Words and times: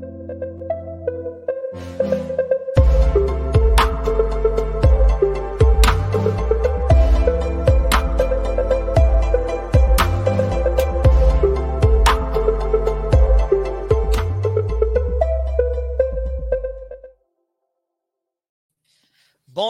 Thank 0.00 1.08
you. 1.10 1.17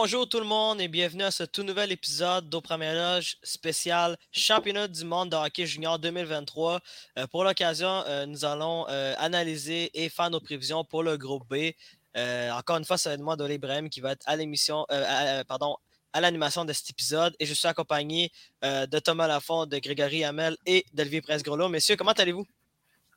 Bonjour 0.01 0.29
tout 0.29 0.39
le 0.39 0.45
monde 0.45 0.79
et 0.79 0.87
bienvenue 0.87 1.23
à 1.23 1.29
ce 1.29 1.43
tout 1.43 1.61
nouvel 1.61 1.91
épisode 1.91 2.47
d'Au 2.47 2.61
Premier 2.61 2.93
Loge 2.93 3.35
spécial 3.43 4.15
Championnat 4.31 4.87
du 4.87 5.03
monde 5.03 5.29
de 5.29 5.35
hockey 5.35 5.65
junior 5.65 5.99
2023. 5.99 6.79
Euh, 7.17 7.27
pour 7.27 7.43
l'occasion, 7.43 8.05
euh, 8.07 8.25
nous 8.25 8.45
allons 8.45 8.85
euh, 8.87 9.13
analyser 9.17 9.91
et 9.93 10.07
faire 10.07 10.29
nos 10.29 10.39
prévisions 10.39 10.85
pour 10.85 11.03
le 11.03 11.17
groupe 11.17 11.43
B. 11.49 11.73
encore 12.15 12.77
une 12.77 12.85
fois, 12.85 12.97
c'est 12.97 13.17
moi, 13.17 13.35
Dolé 13.35 13.55
Ibrahim, 13.55 13.89
qui 13.89 13.99
va 13.99 14.13
être 14.13 14.23
à 14.25 14.37
l'émission, 14.37 14.85
pardon, 15.49 15.75
à 16.13 16.21
l'animation 16.21 16.63
de 16.63 16.71
cet 16.71 16.91
épisode. 16.91 17.35
Et 17.37 17.45
je 17.45 17.53
suis 17.53 17.67
accompagné 17.67 18.31
de 18.63 18.99
Thomas 18.99 19.27
Lafont, 19.27 19.65
de 19.65 19.79
Grégory 19.79 20.23
Hamel 20.23 20.55
et 20.65 20.85
d'Olivier 20.93 21.19
Prince-Groslo. 21.21 21.67
Messieurs, 21.67 21.97
comment 21.97 22.13
allez-vous? 22.13 22.45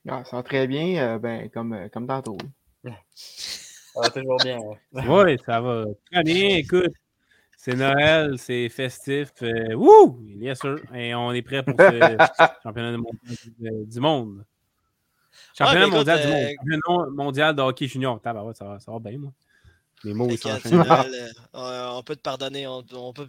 Ah, 0.09 0.25
ça 0.25 0.35
va 0.35 0.43
très 0.43 0.67
bien, 0.67 1.17
ben, 1.19 1.49
comme, 1.49 1.89
comme 1.93 2.09
tantôt. 2.09 2.39
Ça 3.95 4.01
va 4.01 4.11
toujours 4.11 4.39
bien. 4.39 4.59
Oui, 4.93 5.39
ça 5.47 5.61
va 5.61 5.85
très 6.11 6.23
bien. 6.23 6.57
Écoute, 6.57 6.93
c'est 7.57 7.75
Noël, 7.77 8.39
c'est 8.39 8.69
festif. 8.69 9.31
Euh, 9.43 9.75
wouh! 9.75 10.19
Bien 10.21 10.55
sûr. 10.55 10.81
Et 10.95 11.15
on 11.15 11.33
est 11.33 11.43
prêt 11.43 11.63
pour 11.63 11.75
ce 11.79 12.17
championnat 12.63 12.93
du 12.93 14.01
monde. 14.01 14.45
Championnat 15.57 15.87
mondial 15.87 16.21
du 16.21 16.27
monde. 16.27 16.57
Championnat 16.57 17.11
mondial 17.11 17.55
de 17.55 17.63
hockey 17.63 17.87
junior. 17.87 18.21
ça, 18.25 18.33
va, 18.33 18.55
ça 18.55 18.93
va 18.93 18.99
bien, 18.99 19.19
moi. 19.19 19.33
Les 20.05 20.15
mots, 20.15 20.29
ils 20.29 20.39
sont 20.39 20.49
euh, 20.49 21.91
On 21.95 22.03
peut 22.03 22.17
te 22.17 22.23
pardonner. 22.23 22.67
On, 22.67 22.83
on 22.95 23.13
peut 23.13 23.29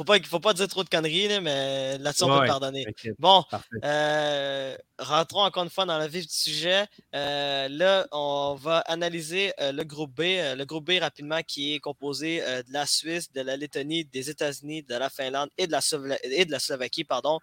faut 0.00 0.04
pas, 0.04 0.18
faut 0.24 0.40
pas 0.40 0.54
dire 0.54 0.66
trop 0.66 0.82
de 0.82 0.88
conneries, 0.88 1.40
mais 1.40 1.98
là-dessus, 1.98 2.24
on 2.24 2.40
peut 2.40 2.46
pardonner. 2.46 2.86
Bon, 3.18 3.44
euh, 3.84 4.74
rentrons 4.98 5.42
encore 5.42 5.64
une 5.64 5.68
fois 5.68 5.84
dans 5.84 5.98
le 5.98 6.06
vif 6.06 6.26
du 6.26 6.32
sujet. 6.32 6.86
Euh, 7.14 7.68
là, 7.68 8.06
on 8.10 8.56
va 8.58 8.78
analyser 8.78 9.52
euh, 9.60 9.72
le 9.72 9.84
groupe 9.84 10.14
B. 10.14 10.22
le 10.56 10.64
groupe 10.64 10.86
B, 10.86 10.92
rapidement, 11.00 11.42
qui 11.46 11.74
est 11.74 11.80
composé 11.80 12.40
de 12.40 12.72
la 12.72 12.86
Suisse, 12.86 13.30
de 13.30 13.42
la 13.42 13.58
Lettonie, 13.58 14.06
des 14.06 14.30
États-Unis, 14.30 14.84
de 14.84 14.94
la 14.94 15.10
Finlande 15.10 15.50
et 15.58 15.66
de 15.66 15.72
la, 15.72 15.80
et 16.22 16.46
de 16.46 16.50
la 16.50 16.58
Slovaquie. 16.58 17.04
Pardon. 17.04 17.38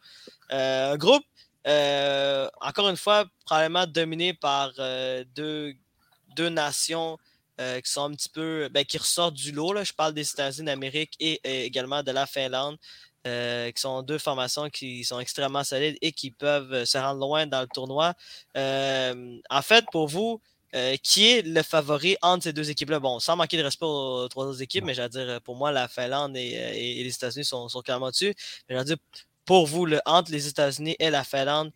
un 0.50 0.98
groupe, 0.98 1.24
encore 1.64 2.90
une 2.90 2.98
fois, 2.98 3.26
probablement 3.46 3.86
dominé 3.86 4.34
par 4.34 4.72
deux, 5.36 5.76
deux 6.36 6.50
nations 6.50 7.20
euh, 7.60 7.82
qui 7.82 7.92
sont 7.92 8.04
un 8.04 8.12
petit 8.12 8.30
peu, 8.30 8.70
ben, 8.72 8.86
qui 8.86 8.98
ressortent 8.98 9.34
du 9.34 9.52
lot. 9.52 9.74
Là. 9.74 9.84
Je 9.84 9.94
parle 9.94 10.14
des 10.14 10.30
États-Unis 10.30 10.66
d'Amérique 10.66 11.14
et, 11.20 11.40
également 11.66 12.04
de 12.04 12.12
la 12.12 12.26
Finlande, 12.26 12.78
euh, 13.26 13.72
qui 13.72 13.82
sont 13.82 14.02
deux 14.04 14.20
formations 14.20 14.70
qui 14.70 15.04
sont 15.04 15.20
extrêmement 15.20 15.64
solides 15.64 15.98
et 16.02 16.12
qui 16.12 16.32
peuvent 16.32 16.86
se 16.86 16.98
rendre 16.98 17.20
loin 17.20 17.48
dans 17.48 17.62
le 17.62 17.68
tournoi. 17.68 18.14
Euh, 18.56 19.38
en 19.50 19.62
fait, 19.62 19.86
pour 19.92 20.08
vous, 20.08 20.42
qui 21.02 21.28
est 21.28 21.42
le 21.42 21.64
favori 21.64 22.18
entre 22.22 22.44
ces 22.44 22.54
deux 22.54 22.70
équipes-là? 22.70 23.00
Bon, 23.00 23.20
sans 23.20 23.36
manquer 23.36 23.58
de 23.58 23.64
respect 23.64 23.86
aux 23.86 24.28
trois 24.28 24.46
autres 24.46 24.62
équipes, 24.62 24.84
mais 24.84 24.94
j'allais 24.94 25.10
dire, 25.10 25.42
pour 25.42 25.56
moi, 25.56 25.72
la 25.72 25.88
Finlande 25.88 26.38
et, 26.38 27.04
les 27.04 27.10
États-Unis 27.16 27.46
sont, 27.46 27.68
sont, 27.68 27.82
clairement 27.82 28.12
dessus. 28.12 28.36
Mais 28.70 28.76
j'allais 28.76 28.86
dire, 28.86 28.98
pour 29.46 29.66
vous, 29.66 29.88
le, 29.88 30.00
entre 30.06 30.32
les 30.32 30.48
États-Unis 30.48 30.96
et 31.00 31.10
la 31.10 31.24
Finlande, 31.24 31.72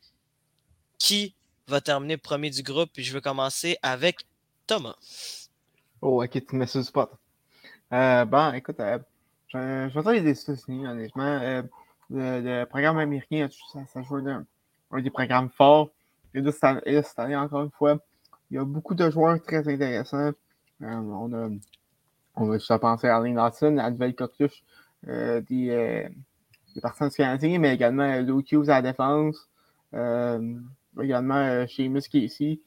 qui 0.99 1.33
va 1.67 1.81
terminer 1.81 2.17
premier 2.17 2.51
du 2.51 2.61
groupe? 2.61 2.91
Puis 2.93 3.03
je 3.03 3.13
veux 3.13 3.21
commencer 3.21 3.77
avec 3.81 4.19
Thomas. 4.67 4.95
Oh, 6.01 6.23
ok, 6.23 6.31
tu 6.31 6.55
me 6.55 6.61
mets 6.61 6.65
sur. 6.65 6.81
Euh, 7.93 8.25
bon, 8.25 8.53
écoute, 8.53 8.79
euh, 8.79 8.97
je, 9.49 9.89
je, 9.93 9.99
vais 9.99 10.13
dire 10.13 10.23
les 10.23 10.41
États-Unis, 10.41 10.87
honnêtement. 10.87 11.23
Euh, 11.23 11.61
le, 12.09 12.65
programme 12.65 12.97
américain, 12.97 13.47
ça, 13.71 13.85
ça 13.85 13.99
un, 14.09 15.01
des 15.01 15.11
programmes 15.11 15.49
forts. 15.49 15.91
Et 16.33 16.41
de 16.41 16.49
cette, 16.49 17.19
année, 17.19 17.35
encore 17.35 17.63
une 17.63 17.71
fois, 17.71 17.99
il 18.49 18.55
y 18.55 18.57
a 18.57 18.65
beaucoup 18.65 18.95
de 18.95 19.11
joueurs 19.11 19.39
très 19.43 19.67
intéressants. 19.71 20.31
On 20.79 21.33
a, 21.33 21.49
on 22.35 22.45
va 22.47 22.57
juste 22.57 22.75
penser 22.77 23.07
à 23.07 23.17
Alain 23.17 23.35
Dawson, 23.35 23.77
à 23.77 23.91
Nouvelle 23.91 24.15
Coqueluche, 24.15 24.63
des, 25.03 26.09
des 26.73 26.81
partisans 26.81 27.11
canadiens, 27.11 27.59
mais 27.59 27.75
également 27.75 28.19
Luke 28.21 28.51
Hughes 28.51 28.69
à 28.69 28.81
la 28.81 28.91
défense. 28.91 29.47
également 30.99 31.67
Seamus 31.67 32.07
Casey. 32.11 32.59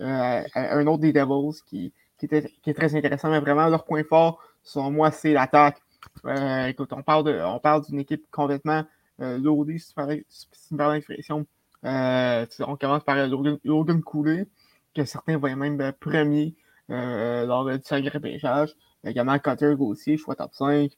un 0.00 0.86
autre 0.88 1.02
des 1.02 1.12
Devils 1.12 1.62
qui, 1.66 1.92
qui, 2.28 2.70
est 2.70 2.74
très 2.74 2.94
intéressant, 2.94 3.30
mais 3.30 3.40
vraiment 3.40 3.68
leur 3.68 3.84
point 3.84 4.04
fort, 4.04 4.42
selon 4.62 4.90
moi, 4.90 5.10
c'est 5.10 5.32
l'attaque. 5.32 5.80
Euh, 6.24 6.66
écoute, 6.66 6.92
on 6.92 7.02
parle, 7.02 7.24
de, 7.24 7.40
on 7.42 7.58
parle 7.58 7.84
d'une 7.84 8.00
équipe 8.00 8.24
complètement 8.30 8.84
euh, 9.20 9.38
loadée, 9.38 9.78
si 9.78 9.88
tu 9.88 9.94
parles 9.94 10.94
l'expression. 10.94 11.46
Euh, 11.84 12.46
on 12.60 12.76
commence 12.76 13.04
par 13.04 13.16
Logan, 13.26 13.58
Logan 13.64 14.02
Cooley, 14.02 14.46
que 14.94 15.04
certains 15.04 15.36
voyaient 15.36 15.56
même 15.56 15.92
premier 15.98 16.54
lors 16.88 17.64
du 17.64 17.78
sacré 17.84 18.08
repêchage. 18.08 18.74
Également 19.04 19.38
Cutter 19.38 19.74
Gauthier, 19.76 20.16
choix 20.16 20.34
top 20.34 20.52
5. 20.54 20.90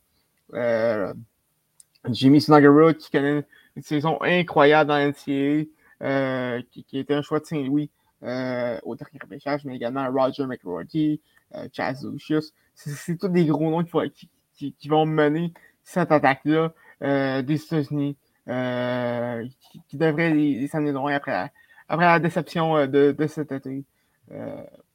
Jimmy 2.09 2.41
Snuggerud, 2.41 2.97
qui 2.97 3.11
connaît 3.11 3.45
une 3.77 3.83
saison 3.83 4.19
incroyable 4.23 4.89
dans 4.89 4.97
l'NCA, 4.99 6.63
qui, 6.71 6.85
qui 6.85 6.99
était 6.99 7.15
un 7.15 7.23
choix 7.23 7.39
de 7.39 7.45
Saint-Louis 7.45 7.91
euh, 8.23 8.79
au 8.85 8.95
dernier 8.95 9.19
repêchage, 9.21 9.65
mais 9.65 9.77
également 9.77 10.09
Roger 10.11 10.47
McRorty, 10.47 11.21
euh, 11.55 11.69
Chaz 11.73 12.05
Lucius. 12.05 12.53
C'est 12.75 13.19
tous 13.19 13.29
des 13.29 13.47
gros 13.47 13.71
noms 13.71 13.85
qui, 13.85 14.89
vont 14.89 15.07
mener 15.07 15.53
cette 15.83 16.13
attaque-là 16.13 16.73
euh, 17.03 17.43
des 17.43 17.63
États-Unis, 17.63 18.17
euh, 18.49 19.47
qui, 19.61 19.83
qui, 19.89 19.97
devraient 19.97 20.33
les, 20.33 20.67
s'amener 20.69 20.93
loin 20.93 21.15
après 21.15 21.33
la, 21.33 21.51
après 21.89 22.07
la 22.07 22.19
déception 22.19 22.87
de, 22.87 23.13
de 23.13 23.27
cet 23.27 23.53
été 23.53 23.85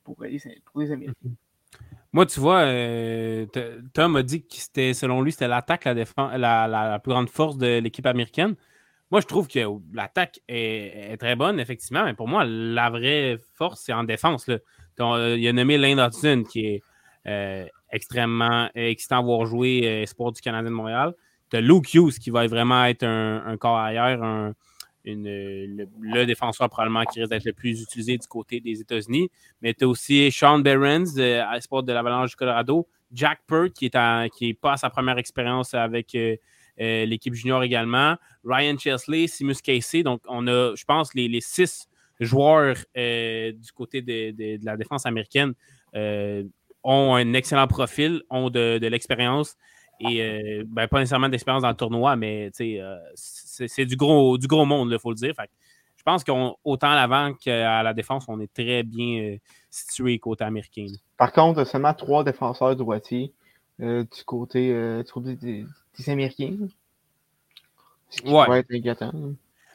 pour, 0.03 0.15
les, 0.23 0.91
Américains. 0.91 1.13
Mm-hmm. 1.25 1.31
Moi, 2.13 2.25
tu 2.25 2.39
vois, 2.39 2.65
Tom 3.94 4.15
a 4.15 4.23
dit 4.23 4.41
que 4.41 4.55
c'était, 4.55 4.94
selon 4.94 5.21
lui, 5.21 5.31
c'était 5.31 5.47
l'attaque, 5.47 5.85
la, 5.85 5.94
la, 5.94 6.38
la, 6.38 6.67
la, 6.67 6.99
plus 6.99 7.11
grande 7.11 7.29
force 7.29 7.57
de 7.57 7.79
l'équipe 7.79 8.05
américaine. 8.05 8.55
Moi, 9.09 9.22
je 9.22 9.25
trouve 9.25 9.47
que 9.47 9.59
l'attaque 9.94 10.41
est, 10.50 11.18
très 11.18 11.35
bonne, 11.35 11.59
effectivement, 11.59 12.03
mais 12.03 12.13
pour 12.13 12.28
moi, 12.28 12.44
la 12.45 12.90
vraie 12.90 13.38
force, 13.56 13.81
c'est 13.85 13.94
en 13.94 14.03
défense. 14.03 14.47
Là. 14.47 14.57
Euh, 15.00 15.38
il 15.38 15.47
a 15.47 15.53
nommé 15.53 15.78
Lane 15.78 16.00
Hudson, 16.00 16.44
qui 16.50 16.66
est 16.66 16.84
euh, 17.28 17.66
extrêmement 17.91 18.69
excitant 18.75 19.19
à 19.19 19.22
voir 19.22 19.45
jouer 19.45 19.81
euh, 19.85 20.06
Sport 20.06 20.34
du 20.34 20.41
Canadien 20.41 20.69
de 20.69 20.75
Montréal. 20.75 21.13
Tu 21.50 21.57
as 21.57 21.62
Luke 21.62 21.94
Hughes, 21.94 22.19
qui 22.19 22.31
va 22.31 22.45
vraiment 22.47 22.84
être 22.84 23.03
un, 23.03 23.56
corps 23.57 23.78
arrière, 23.78 24.22
un, 24.22 24.53
le, 25.06 26.25
défenseur 26.25 26.69
probablement 26.69 27.06
qui 27.06 27.22
risque 27.22 27.31
d'être 27.31 27.45
le 27.45 27.53
plus 27.53 27.81
utilisé 27.81 28.18
du 28.18 28.28
côté 28.28 28.59
des 28.59 28.81
États-Unis. 28.81 29.29
Mais 29.62 29.74
tu 29.74 29.85
as 29.85 29.88
aussi 29.88 30.29
Sean 30.31 30.59
Behrens, 30.59 31.18
à 31.18 31.62
Sport 31.62 31.84
de 31.84 31.94
l'Avalanche 31.94 32.31
du 32.31 32.35
Colorado. 32.35 32.88
Jack 33.13 33.39
Pert, 33.47 33.72
qui 33.74 33.85
est, 33.85 34.29
qui 34.38 34.53
pas 34.53 34.74
à 34.74 34.78
sa 34.78 34.89
première 34.89 35.18
expérience 35.18 35.74
avec 35.74 36.18
euh, 36.79 37.05
l'équipe 37.05 37.33
junior 37.33 37.63
également, 37.63 38.15
Ryan 38.45 38.77
Chesley, 38.77 39.27
Simus 39.27 39.61
Casey. 39.63 40.03
Donc, 40.03 40.21
on 40.27 40.47
a, 40.47 40.75
je 40.75 40.85
pense, 40.85 41.13
les, 41.15 41.41
six 41.41 41.88
joueurs 42.19 42.77
euh, 42.95 43.51
du 43.51 43.71
côté 43.71 44.01
de, 44.01 44.63
la 44.63 44.77
défense 44.77 45.05
américaine 45.05 45.53
euh, 45.95 46.43
ont 46.83 47.15
un 47.15 47.33
excellent 47.33 47.67
profil, 47.67 48.21
ont 48.29 48.49
de, 48.49 48.77
l'expérience 48.88 49.55
et 49.99 50.63
ben, 50.67 50.88
pas 50.88 50.99
nécessairement 50.99 51.29
d'expérience 51.29 51.63
dans 51.63 51.69
le 51.69 51.75
tournoi, 51.75 52.15
mais 52.15 52.51
c'est 52.53 53.85
du 53.85 53.95
gros, 53.95 54.38
du 54.38 54.45
gros 54.45 54.65
monde, 54.65 54.91
il 54.91 54.99
faut 54.99 55.09
le 55.09 55.15
dire. 55.15 55.33
je 55.95 56.03
pense 56.03 56.23
qu'autant 56.23 56.91
à 56.91 56.95
l'avant 56.95 57.33
qu'à 57.33 57.81
la 57.81 57.95
défense, 57.95 58.25
on 58.27 58.39
est 58.39 58.53
très 58.53 58.83
bien 58.83 59.38
situé 59.71 60.19
côté 60.19 60.44
américain. 60.44 60.85
Par 61.18 61.31
contre, 61.31 61.63
seulement 61.63 61.95
trois 61.95 62.24
défenseurs 62.24 62.75
droitiers 62.75 63.33
du 63.79 64.24
côté, 64.24 64.71
des, 65.25 65.65
des 65.97 66.09
Américains. 66.09 66.55
Ce 68.09 68.21
qui 68.21 68.29
ouais. 68.29 68.59
être 68.59 68.71
inquiétant. 68.73 69.11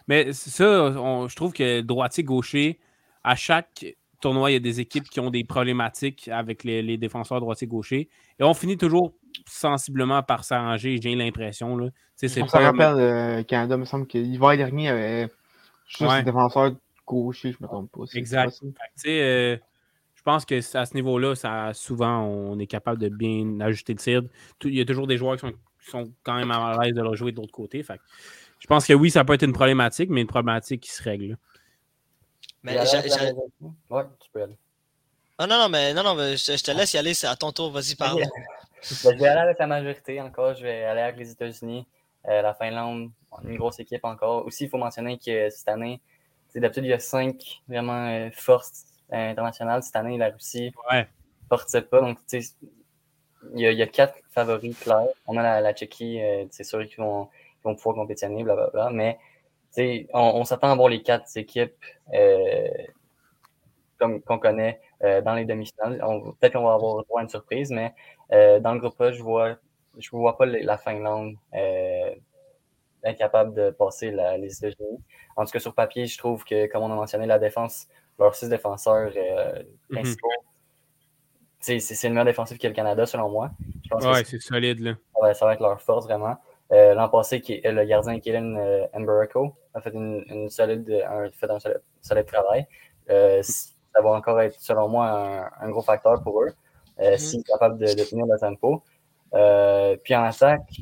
Mais 0.09 0.33
ça, 0.33 0.93
je 1.29 1.35
trouve 1.35 1.53
que 1.53 1.81
droitier-gaucher, 1.81 2.79
à 3.23 3.37
chaque 3.37 3.85
tournoi, 4.21 4.51
il 4.51 4.55
y 4.55 4.57
a 4.57 4.61
des 4.61 4.81
équipes 4.81 5.09
qui 5.09 5.21
ont 5.21 5.31
des 5.31 5.45
problématiques 5.45 6.29
avec 6.29 6.65
les, 6.65 6.97
défenseurs 6.97 7.41
droitier-gaucher. 7.41 8.09
Et 8.39 8.43
on 8.43 8.55
finit 8.55 8.77
toujours 8.77 9.13
sensiblement 9.47 10.23
par 10.23 10.45
s'arranger, 10.45 10.99
j'ai 11.03 11.15
l'impression. 11.15 11.77
Là. 11.77 11.89
Ça 12.17 12.41
me 12.41 12.47
rappelle 12.47 13.01
euh, 13.01 13.43
Canada, 13.43 13.75
il 13.75 13.81
me 13.81 13.85
semble 13.85 14.07
que 14.07 14.19
l'hiver 14.19 14.57
dernier, 14.57 14.83
il 14.83 14.87
y 14.87 14.89
avait 14.89 15.29
juste 15.87 16.11
ouais. 16.11 16.19
des 16.19 16.25
défenseurs 16.25 16.73
gauchers, 17.07 17.53
je 17.53 17.57
ne 17.61 17.65
me 17.65 17.69
trompe 17.69 17.91
pas. 17.91 18.05
Exact. 18.15 18.61
Euh, 19.07 19.57
je 20.15 20.23
pense 20.23 20.45
que 20.45 20.77
à 20.77 20.87
ce 20.87 20.95
niveau-là, 20.95 21.35
souvent, 21.75 22.23
on 22.23 22.59
est 22.59 22.67
capable 22.67 23.01
de 23.01 23.09
bien 23.09 23.61
ajuster 23.61 23.93
le 23.93 23.99
tir. 23.99 24.23
Il 24.65 24.75
y 24.75 24.81
a 24.81 24.85
toujours 24.85 25.07
des 25.07 25.17
joueurs 25.17 25.35
qui 25.35 25.41
sont 25.41 25.53
sont 25.91 26.13
quand 26.23 26.35
même 26.35 26.51
à 26.51 26.77
l'aise 26.83 26.95
de 26.95 27.03
le 27.03 27.15
jouer 27.15 27.33
de 27.33 27.37
l'autre 27.37 27.53
côté. 27.53 27.83
Fait 27.83 28.01
je 28.59 28.67
pense 28.69 28.87
que 28.87 28.93
oui, 28.93 29.11
ça 29.11 29.25
peut 29.25 29.35
être 29.35 29.43
une 29.43 29.53
problématique, 29.53 30.09
mais 30.09 30.21
une 30.21 30.29
problématique 30.29 30.83
qui 30.83 30.93
se 30.93 31.03
règle. 31.03 31.37
Mais 32.63 32.79
ouais, 32.79 34.05
tu 34.21 34.31
peux 34.33 34.43
aller. 34.43 34.57
Ah 35.39 35.47
non, 35.49 35.59
non, 35.59 35.69
mais 35.69 35.93
non, 35.93 36.05
non, 36.05 36.15
je, 36.17 36.63
te 36.63 36.71
laisse 36.71 36.93
y 36.95 36.99
aller, 36.99 37.15
c'est 37.15 37.27
à 37.27 37.35
ton 37.35 37.51
tour, 37.51 37.73
vas-y, 37.73 37.97
parle. 37.97 38.23
Je 38.83 39.09
vais 39.09 39.27
aller 39.27 39.41
avec 39.41 39.59
la 39.61 39.69
majorité 39.69 40.21
encore, 40.21 40.55
je 40.55 40.63
vais 40.65 40.83
aller 40.83 41.03
avec 41.03 41.17
les 41.17 41.31
États-Unis, 41.31 41.87
euh, 42.27 42.43
la 42.43 42.53
Finlande, 42.53 43.13
une 43.45 43.57
grosse 43.57 43.79
équipe 43.79 44.05
encore. 44.05 44.45
Aussi, 44.45 44.65
il 44.65 44.71
faut 44.71 44.79
mentionner 44.79 45.19
que 45.19 45.51
cette 45.51 45.69
année, 45.69 46.01
d'habitude, 46.53 46.85
il 46.87 46.91
y 46.91 46.93
a 46.93 46.99
cinq 46.99 47.63
vraiment 47.69 48.09
euh, 48.09 48.31
forces 48.33 48.87
internationales. 49.13 49.85
Cette 49.85 49.95
année, 49.95 50.19
la 50.19 50.31
Russie 50.31 50.73
ne 50.93 51.05
participe 51.49 51.91
pas, 51.91 52.01
donc 52.01 52.19
il 53.55 53.61
y, 53.61 53.67
a, 53.67 53.73
il 53.73 53.79
y, 53.79 53.83
a, 53.83 53.87
quatre 53.87 54.19
favoris 54.31 54.79
clairs. 54.79 55.09
On 55.27 55.37
a 55.37 55.61
la, 55.61 55.73
Tchéquie, 55.73 56.23
euh, 56.23 56.45
c'est 56.51 56.65
sûr 56.65 56.87
qu'ils 56.87 56.99
vont, 56.99 57.29
vont, 57.65 57.75
pouvoir 57.75 57.97
compétitionner, 57.97 58.45
blablabla, 58.45 58.91
mais 58.91 59.19
on, 59.79 60.21
on 60.21 60.45
s'attend 60.45 60.71
à 60.71 60.75
voir 60.75 60.89
les 60.89 61.03
quatre 61.03 61.37
équipes 61.37 61.75
comme 64.03 64.21
qu'on 64.21 64.39
connaît 64.39 64.81
euh, 65.05 65.23
dans 65.23 65.35
les 65.35 65.45
demi-finales. 65.45 65.99
Peut-être 66.41 66.55
qu'on 66.55 66.65
va 66.65 66.75
avoir 66.75 67.05
une 67.21 67.29
surprise, 67.29 67.71
mais 67.71 67.95
euh, 68.33 68.59
dans 68.59 68.75
le 68.75 68.81
groupe 68.81 69.01
A, 69.01 69.13
je 69.13 69.23
vois 69.23 69.57
je 69.99 70.09
ne 70.13 70.19
vois 70.19 70.37
pas 70.39 70.47
la 70.47 70.79
Finlande 70.79 71.35
euh, 71.55 72.15
incapable 73.05 73.53
de 73.53 73.71
passer 73.71 74.11
les 74.11 74.57
États-Unis. 74.57 74.99
En 75.37 75.45
tout 75.45 75.51
cas, 75.53 75.59
sur 75.59 75.75
papier, 75.75 76.07
je 76.07 76.17
trouve 76.17 76.45
que, 76.45 76.67
comme 76.67 76.83
on 76.83 76.91
a 76.91 76.95
mentionné, 76.95 77.27
la 77.27 77.39
défense, 77.39 77.89
leurs 78.19 78.35
six 78.35 78.49
défenseurs 78.49 79.11
mm-hmm. 79.11 79.65
principaux, 79.91 80.31
c'est 81.63 82.03
le 82.05 82.11
meilleur 82.11 82.25
défensif 82.25 82.59
que 82.59 82.67
le 82.67 82.75
Canada, 82.75 83.07
selon 83.07 83.31
moi. 83.31 83.51
Oui, 83.93 84.19
c'est 84.25 84.41
solide. 84.41 84.81
Là. 84.81 85.35
ça 85.35 85.47
va 85.47 85.55
être 85.55 85.61
leur 85.61 85.81
force, 85.81 86.07
vraiment. 86.07 86.37
L'an 86.71 87.09
passé, 87.09 87.43
le 87.47 87.85
gardien 87.85 88.19
Kellen 88.19 88.57
euh, 88.57 88.87
a 89.75 89.81
fait, 89.81 89.93
une, 89.95 90.49
solide, 90.49 90.91
un, 91.07 91.31
fait 91.31 91.51
un 91.51 91.59
solide, 92.01 92.27
travail 92.27 92.67
ça 93.95 94.03
va 94.03 94.11
encore 94.11 94.41
être, 94.41 94.59
selon 94.61 94.89
moi, 94.89 95.51
un, 95.61 95.71
gros 95.71 95.83
facteur 95.83 96.23
pour 96.23 96.43
eux, 96.43 96.53
euh, 97.01 97.15
mm-hmm. 97.15 97.19
s'ils 97.19 97.43
sont 97.47 97.53
capables 97.53 97.79
de, 97.79 97.87
tenir 97.87 98.27
le 98.27 98.39
tempo. 98.39 98.83
Euh, 99.35 99.97
puis 100.03 100.15
en 100.15 100.25
attaque, 100.25 100.81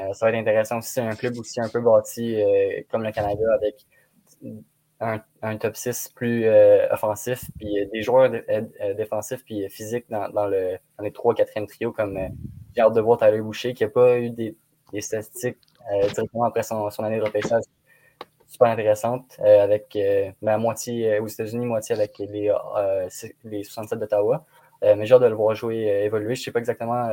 euh, 0.00 0.12
ça 0.12 0.26
va 0.26 0.32
être 0.32 0.38
intéressant 0.38 0.78
aussi, 0.78 1.00
un 1.00 1.14
club 1.14 1.38
aussi 1.38 1.60
un 1.60 1.68
peu 1.68 1.80
bâti 1.80 2.38
comme 2.90 3.02
le 3.02 3.12
Canada 3.12 3.44
avec 3.54 3.86
un, 5.00 5.56
top 5.58 5.76
6 5.76 6.12
plus 6.14 6.48
offensif, 6.90 7.44
puis 7.58 7.86
des 7.92 8.02
joueurs 8.02 8.30
défensifs 8.96 9.44
puis 9.44 9.68
physiques 9.68 10.06
dans, 10.08 10.46
le, 10.46 10.78
dans 10.96 11.04
les 11.04 11.12
3 11.12 11.34
4e 11.34 11.66
trios 11.66 11.92
comme 11.92 12.18
j'ai 12.74 12.80
hâte 12.80 12.94
de 12.94 13.00
voir 13.00 13.18
Tyler 13.18 13.40
Boucher 13.40 13.74
qui 13.74 13.84
n'a 13.84 13.90
pas 13.90 14.18
eu 14.18 14.30
des, 14.30 14.56
statistiques 15.00 15.58
directement 16.08 16.44
après 16.44 16.62
son, 16.62 16.88
son 16.90 17.04
année 17.04 17.18
de 17.18 17.24
repêchage 17.24 17.62
super 18.46 18.68
intéressante 18.68 19.36
euh, 19.40 19.62
avec 19.62 19.94
euh, 19.96 20.30
moitié 20.40 21.14
euh, 21.14 21.22
aux 21.22 21.26
États-Unis, 21.26 21.66
moitié 21.66 21.94
avec 21.94 22.18
les, 22.18 22.52
les 23.44 23.64
67 23.64 23.98
d'Ottawa. 23.98 24.44
mais 24.82 25.04
j'ai 25.04 25.14
hâte 25.14 25.22
de 25.22 25.26
le 25.26 25.34
voir 25.34 25.54
jouer, 25.54 26.04
évoluer. 26.04 26.34
Je 26.34 26.40
ne 26.40 26.44
sais 26.44 26.52
pas 26.52 26.60
exactement 26.60 27.10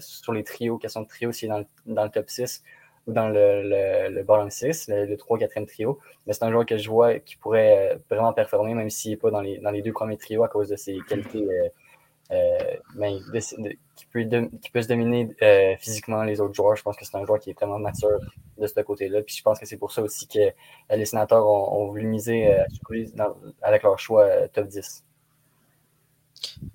sur 0.00 0.32
les 0.32 0.44
trios, 0.44 0.78
question 0.78 1.02
de 1.02 1.06
trio, 1.06 1.32
s'il 1.32 1.50
est 1.50 1.52
dans 1.52 1.64
dans 1.86 2.04
le, 2.04 2.10
top 2.10 2.28
6 2.28 2.62
ou 3.06 3.12
dans 3.12 3.28
le, 3.28 3.62
le, 3.62 4.14
le 4.14 4.22
bottom 4.22 4.50
6, 4.50 4.88
le, 4.88 5.16
3-4e 5.16 5.66
trio. 5.66 5.98
Mais 6.26 6.32
c'est 6.32 6.44
un 6.44 6.50
joueur 6.50 6.66
que 6.66 6.76
je 6.78 6.88
vois 6.88 7.18
qui 7.18 7.36
pourrait 7.36 7.98
vraiment 8.10 8.32
performer, 8.32 8.74
même 8.74 8.90
s'il 8.90 9.12
n'est 9.12 9.16
pas 9.16 9.30
dans 9.30 9.40
les, 9.40 9.58
dans 9.58 9.70
les 9.70 9.82
deux 9.82 9.92
premiers 9.92 10.16
trios 10.18 10.44
à 10.44 10.48
cause 10.48 10.68
de 10.68 10.76
ses 10.76 10.98
qualités 11.08 11.46
euh, 12.32 12.76
mais 12.94 13.16
qui, 13.96 14.06
peut 14.06 14.24
qui 14.62 14.70
peut 14.70 14.82
se 14.82 14.86
dominer 14.86 15.34
euh, 15.42 15.74
physiquement 15.78 16.22
les 16.22 16.40
autres 16.40 16.54
joueurs. 16.54 16.76
Je 16.76 16.82
pense 16.82 16.96
que 16.96 17.04
c'est 17.04 17.16
un 17.16 17.24
joueur 17.26 17.40
qui 17.40 17.50
est 17.50 17.54
vraiment 17.54 17.78
mature 17.78 18.20
de 18.56 18.66
ce 18.66 18.80
côté-là. 18.80 19.22
Puis 19.22 19.36
je 19.36 19.42
pense 19.42 19.58
que 19.58 19.66
c'est 19.66 19.76
pour 19.76 19.90
ça 19.90 20.00
aussi 20.02 20.28
que 20.28 20.38
euh, 20.38 20.52
les 20.96 21.06
sénateurs 21.06 21.44
ont, 21.46 21.88
voulu 21.88 22.06
miser 22.06 22.54
avec 23.62 23.82
leur 23.82 23.98
choix 23.98 24.48
top 24.48 24.68
10. 24.68 25.04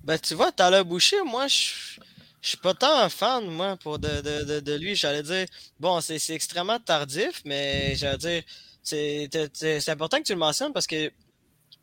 Ben, 0.04 0.18
tu 0.18 0.34
vois, 0.34 0.52
Tyler 0.52 0.84
Boucher, 0.84 1.22
moi, 1.24 1.46
je 1.46 2.00
je 2.42 2.50
suis 2.50 2.58
pas 2.58 2.74
tant 2.74 3.00
un 3.00 3.08
fan, 3.08 3.46
moi, 3.46 3.76
pour 3.76 3.98
de, 3.98 4.20
de, 4.20 4.60
de, 4.60 4.74
lui. 4.74 4.94
J'allais 4.94 5.22
dire, 5.22 5.46
bon, 5.80 6.00
c'est 6.00 6.30
extrêmement 6.30 6.78
tardif, 6.78 7.42
mais 7.44 7.96
j'allais 7.96 8.18
dire, 8.18 8.42
c'est 8.82 9.88
important 9.88 10.18
que 10.18 10.24
tu 10.24 10.32
le 10.32 10.38
mentionnes 10.38 10.72
parce 10.72 10.86
que, 10.86 11.10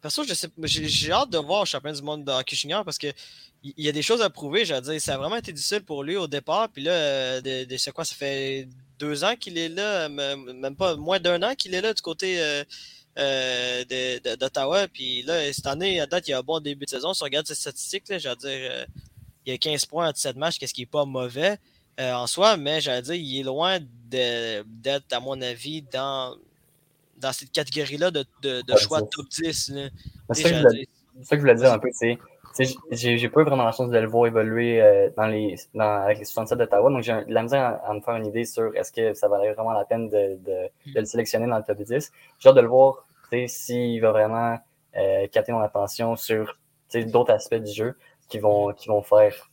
perso, 0.01 0.23
j'ai 0.23 1.11
hâte 1.11 1.29
de 1.29 1.37
voir 1.37 1.61
au 1.61 1.65
championnat 1.65 1.97
du 1.97 2.03
monde 2.03 2.23
de 2.23 2.55
junior 2.55 2.85
parce 2.85 2.97
que 2.97 3.07
il 3.63 3.85
y 3.85 3.89
a 3.89 3.91
des 3.91 4.01
choses 4.01 4.21
à 4.21 4.29
prouver. 4.29 4.63
Veux 4.63 4.81
dire, 4.81 5.01
ça 5.01 5.15
a 5.15 5.17
vraiment 5.17 5.37
été 5.37 5.53
difficile 5.53 5.83
pour 5.83 6.03
lui 6.03 6.17
au 6.17 6.27
départ. 6.27 6.69
Puis 6.69 6.83
là, 6.83 6.91
euh, 6.91 7.41
de, 7.41 7.91
quoi, 7.91 8.03
ça 8.03 8.15
fait 8.15 8.67
deux 8.99 9.23
ans 9.23 9.35
qu'il 9.35 9.57
est 9.57 9.69
là, 9.69 10.09
même 10.09 10.75
pas 10.75 10.95
moins 10.95 11.19
d'un 11.19 11.41
an 11.43 11.55
qu'il 11.55 11.73
est 11.73 11.81
là 11.81 11.93
du 11.93 12.01
côté 12.01 12.41
euh, 12.41 12.63
euh, 13.17 13.83
d'Ottawa. 14.37 14.87
Puis 14.89 15.23
là, 15.23 15.51
cette 15.53 15.67
année, 15.67 15.99
à 16.01 16.05
date, 16.05 16.27
il 16.27 16.31
y 16.31 16.33
a 16.33 16.39
un 16.39 16.43
bon 16.43 16.59
début 16.59 16.85
de 16.85 16.89
saison. 16.89 17.13
Si 17.13 17.21
on 17.21 17.25
regarde 17.25 17.47
ses 17.47 17.55
statistiques, 17.55 18.09
là, 18.09 18.17
je 18.17 18.29
veux 18.29 18.35
dire, 18.35 18.85
il 19.45 19.51
y 19.51 19.55
a 19.55 19.57
15 19.57 19.85
points 19.85 20.09
en 20.09 20.11
17 20.11 20.35
matchs, 20.35 20.57
qu'est-ce 20.59 20.73
qui 20.73 20.81
n'est 20.81 20.87
pas 20.87 21.05
mauvais 21.05 21.57
en 21.99 22.25
soi, 22.25 22.57
mais 22.57 22.81
j'allais 22.81 23.03
dire, 23.03 23.13
il 23.13 23.39
est 23.39 23.43
loin 23.43 23.77
d'être, 24.09 25.13
à 25.13 25.19
mon 25.19 25.39
avis, 25.41 25.83
dans, 25.83 26.35
dans 27.17 27.31
cette 27.31 27.51
catégorie-là 27.51 28.09
de, 28.09 28.25
choix 28.77 29.01
top 29.01 29.27
10. 29.29 29.73
C'est 30.31 30.43
ça, 31.21 31.35
que 31.35 31.35
je 31.35 31.41
voulais 31.41 31.55
dire 31.55 31.71
un 31.71 31.77
peu, 31.77 31.89
c'est 31.91 32.17
j'ai 32.91 33.29
pas 33.29 33.41
eu 33.41 33.43
vraiment 33.45 33.65
la 33.65 33.71
chance 33.71 33.89
de 33.89 33.97
le 33.97 34.07
voir 34.07 34.27
évoluer 34.27 34.81
euh, 34.81 35.09
dans 35.17 35.27
les, 35.27 35.55
dans, 35.73 36.03
avec 36.03 36.19
les 36.19 36.25
67 36.25 36.57
d'Ottawa, 36.57 36.89
donc 36.91 37.01
j'ai 37.01 37.13
de 37.13 37.33
la 37.33 37.41
misère 37.41 37.79
à, 37.83 37.93
me 37.93 38.01
faire 38.01 38.15
une 38.15 38.27
idée 38.27 38.45
sur 38.45 38.75
est-ce 38.75 38.91
que 38.91 39.13
ça 39.13 39.27
valait 39.27 39.53
vraiment 39.53 39.71
la 39.71 39.85
peine 39.85 40.09
de, 40.09 40.37
de, 40.45 40.93
de 40.93 40.99
le 40.99 41.05
sélectionner 41.05 41.47
dans 41.47 41.57
le 41.57 41.63
top 41.63 41.81
10. 41.81 42.11
J'ai 42.39 42.49
hâte 42.49 42.55
de 42.55 42.61
le 42.61 42.67
voir 42.67 43.05
s'il 43.47 43.99
va 44.01 44.11
vraiment 44.11 44.59
euh, 44.95 45.27
capter 45.31 45.51
mon 45.51 45.61
attention 45.61 46.15
sur 46.15 46.57
d'autres 47.07 47.33
aspects 47.33 47.55
du 47.55 47.71
jeu 47.71 47.95
qui 48.29 48.39
vont, 48.39 48.73
qui 48.73 48.87
vont 48.87 49.01
faire 49.01 49.49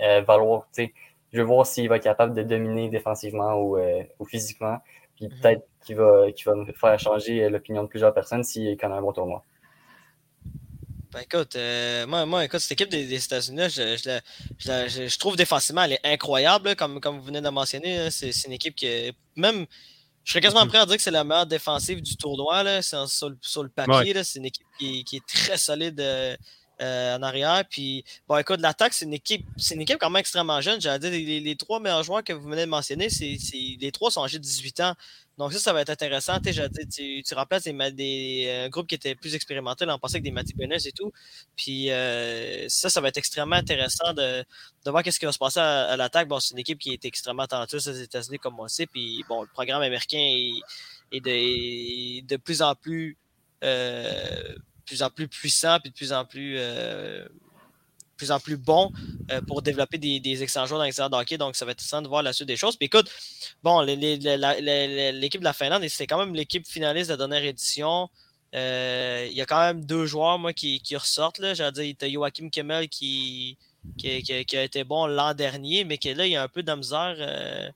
euh, 0.00 0.22
valoir. 0.22 0.66
Je 0.76 1.38
veux 1.38 1.44
voir 1.44 1.66
s'il 1.66 1.88
va 1.88 1.96
être 1.96 2.04
capable 2.04 2.34
de 2.34 2.42
dominer 2.42 2.88
défensivement 2.88 3.54
ou, 3.54 3.76
euh, 3.78 4.02
ou 4.18 4.24
physiquement. 4.24 4.78
Puis 5.16 5.26
mm-hmm. 5.26 5.40
peut-être 5.40 5.66
qu'il 5.84 5.96
va, 5.96 6.32
qu'il 6.32 6.44
va 6.46 6.54
me 6.54 6.72
faire 6.72 6.98
changer 6.98 7.48
l'opinion 7.48 7.82
de 7.82 7.88
plusieurs 7.88 8.14
personnes 8.14 8.44
s'il 8.44 8.76
connaît 8.76 8.94
un 8.94 9.02
bon 9.02 9.12
tournoi. 9.12 9.44
Ben 11.10 11.20
écoute, 11.20 11.56
euh, 11.56 12.06
moi, 12.06 12.26
moi, 12.26 12.44
écoute, 12.44 12.60
cette 12.60 12.72
équipe 12.72 12.90
des, 12.90 13.24
États-Unis, 13.24 13.70
je, 13.70 13.96
je, 14.58 15.08
je, 15.08 15.18
trouve 15.18 15.36
défensivement, 15.36 15.82
elle 15.84 15.94
est 15.94 16.04
incroyable, 16.04 16.76
comme, 16.76 17.00
comme 17.00 17.16
vous 17.16 17.24
venez 17.24 17.40
de 17.40 17.48
mentionner. 17.48 18.10
C'est 18.10 18.30
une 18.46 18.52
équipe 18.52 18.74
qui 18.74 18.86
est 18.86 19.14
même. 19.34 19.64
Je 20.24 20.32
serais 20.32 20.42
quasiment 20.42 20.66
prêt 20.66 20.76
à 20.76 20.84
dire 20.84 20.96
que 20.96 21.02
c'est 21.02 21.10
la 21.10 21.24
meilleure 21.24 21.46
défensive 21.46 22.02
du 22.02 22.14
tournoi. 22.16 22.62
Là. 22.62 22.82
Sur, 22.82 23.08
sur, 23.08 23.62
le 23.62 23.70
papier, 23.70 24.22
c'est 24.22 24.38
une 24.38 24.44
équipe 24.44 24.66
qui, 24.78 25.02
qui, 25.04 25.16
est 25.16 25.26
très 25.26 25.56
solide 25.56 25.98
euh, 25.98 26.36
euh, 26.80 27.16
en 27.16 27.22
arrière. 27.22 27.64
Puis, 27.68 28.04
bon, 28.28 28.36
écoute, 28.38 28.60
l'attaque, 28.60 28.92
c'est 28.92 29.04
une 29.04 29.14
équipe, 29.14 29.44
c'est 29.56 29.74
une 29.74 29.80
équipe 29.80 29.98
quand 29.98 30.10
même 30.10 30.20
extrêmement 30.20 30.60
jeune. 30.60 30.80
J'allais 30.80 31.10
dire, 31.10 31.42
les, 31.42 31.56
trois 31.56 31.80
meilleurs 31.80 32.02
joueurs 32.02 32.22
que 32.22 32.32
vous 32.32 32.48
venez 32.48 32.66
de 32.66 32.70
mentionner, 32.70 33.10
c'est, 33.10 33.36
les 33.80 33.92
trois 33.92 34.10
sont 34.10 34.24
âgés 34.24 34.38
de 34.38 34.44
18 34.44 34.80
ans. 34.80 34.94
Donc 35.38 35.52
ça, 35.52 35.60
ça 35.60 35.72
va 35.72 35.82
être 35.82 35.90
intéressant. 35.90 36.40
Tu, 36.40 37.22
tu 37.22 37.34
remplaces 37.34 37.62
des, 37.62 37.72
des 37.92 38.62
un 38.64 38.68
groupe 38.68 38.88
qui 38.88 38.96
était 38.96 39.14
plus 39.14 39.36
expérimenté 39.36 39.86
l'an 39.86 39.98
passé 39.98 40.16
avec 40.16 40.24
des 40.24 40.32
Matty 40.32 40.52
Benes 40.54 40.72
et 40.84 40.90
tout. 40.90 41.12
Puis 41.56 41.92
euh, 41.92 42.68
ça, 42.68 42.90
ça 42.90 43.00
va 43.00 43.08
être 43.08 43.18
extrêmement 43.18 43.54
intéressant 43.54 44.12
de, 44.14 44.44
de 44.84 44.90
voir 44.90 45.04
qu'est-ce 45.04 45.20
qui 45.20 45.26
va 45.26 45.32
se 45.32 45.38
passer 45.38 45.60
à, 45.60 45.96
l'attaque. 45.96 46.26
Bon, 46.26 46.40
c'est 46.40 46.54
une 46.54 46.58
équipe 46.58 46.80
qui 46.80 46.92
est 46.92 47.04
extrêmement 47.04 47.46
talentueuse 47.46 47.88
aux 47.88 47.92
États-Unis, 47.92 48.38
comme 48.38 48.58
on 48.58 48.66
sait. 48.66 48.86
Puis 48.86 49.24
bon, 49.28 49.42
le 49.42 49.48
programme 49.48 49.82
américain 49.82 50.18
est, 51.12 51.20
de, 51.20 52.26
de, 52.26 52.36
plus 52.36 52.60
en 52.60 52.74
plus, 52.74 53.16
euh, 53.62 54.56
plus 54.88 55.02
en 55.02 55.10
plus 55.10 55.28
puissant, 55.28 55.78
puis 55.80 55.90
de 55.90 55.94
plus 55.94 56.12
en 56.12 56.24
plus 56.24 56.56
euh, 56.58 57.26
plus 58.16 58.32
en 58.32 58.40
plus 58.40 58.56
bon 58.56 58.90
euh, 59.30 59.40
pour 59.42 59.62
développer 59.62 59.96
des, 59.98 60.18
des 60.18 60.34
joueurs 60.34 60.68
dans 60.68 61.08
de 61.08 61.14
hockey. 61.14 61.38
Donc, 61.38 61.54
ça 61.54 61.64
va 61.64 61.70
être 61.70 61.78
intéressant 61.78 62.02
de 62.02 62.08
voir 62.08 62.22
la 62.24 62.32
suite 62.32 62.48
des 62.48 62.56
choses. 62.56 62.76
Puis 62.76 62.86
écoute, 62.86 63.08
bon, 63.62 63.80
l'équipe 63.82 65.40
de 65.40 65.44
la 65.44 65.52
Finlande, 65.52 65.86
c'était 65.88 66.08
quand 66.08 66.18
même 66.18 66.34
l'équipe 66.34 66.66
finaliste 66.66 67.10
de 67.10 67.12
la 67.12 67.16
dernière 67.18 67.44
édition. 67.44 68.08
Euh, 68.56 69.28
il 69.30 69.36
y 69.36 69.40
a 69.40 69.46
quand 69.46 69.60
même 69.60 69.84
deux 69.84 70.06
joueurs, 70.06 70.38
moi, 70.38 70.52
qui, 70.52 70.80
qui 70.80 70.96
ressortent. 70.96 71.40
J'allais 71.54 71.70
dire, 71.70 71.84
il 71.84 72.12
y 72.12 72.16
a 72.16 72.20
Joachim 72.20 72.48
Kemmel 72.50 72.88
qui, 72.88 73.56
qui, 73.96 74.56
a 74.56 74.62
été 74.62 74.82
bon 74.82 75.06
l'an 75.06 75.34
dernier, 75.34 75.84
mais 75.84 75.98
qui 75.98 76.12
là, 76.12 76.26
il 76.26 76.32
y 76.32 76.36
a 76.36 76.42
un 76.42 76.48
peu 76.48 76.64
de 76.64 76.72
misère 76.72 77.72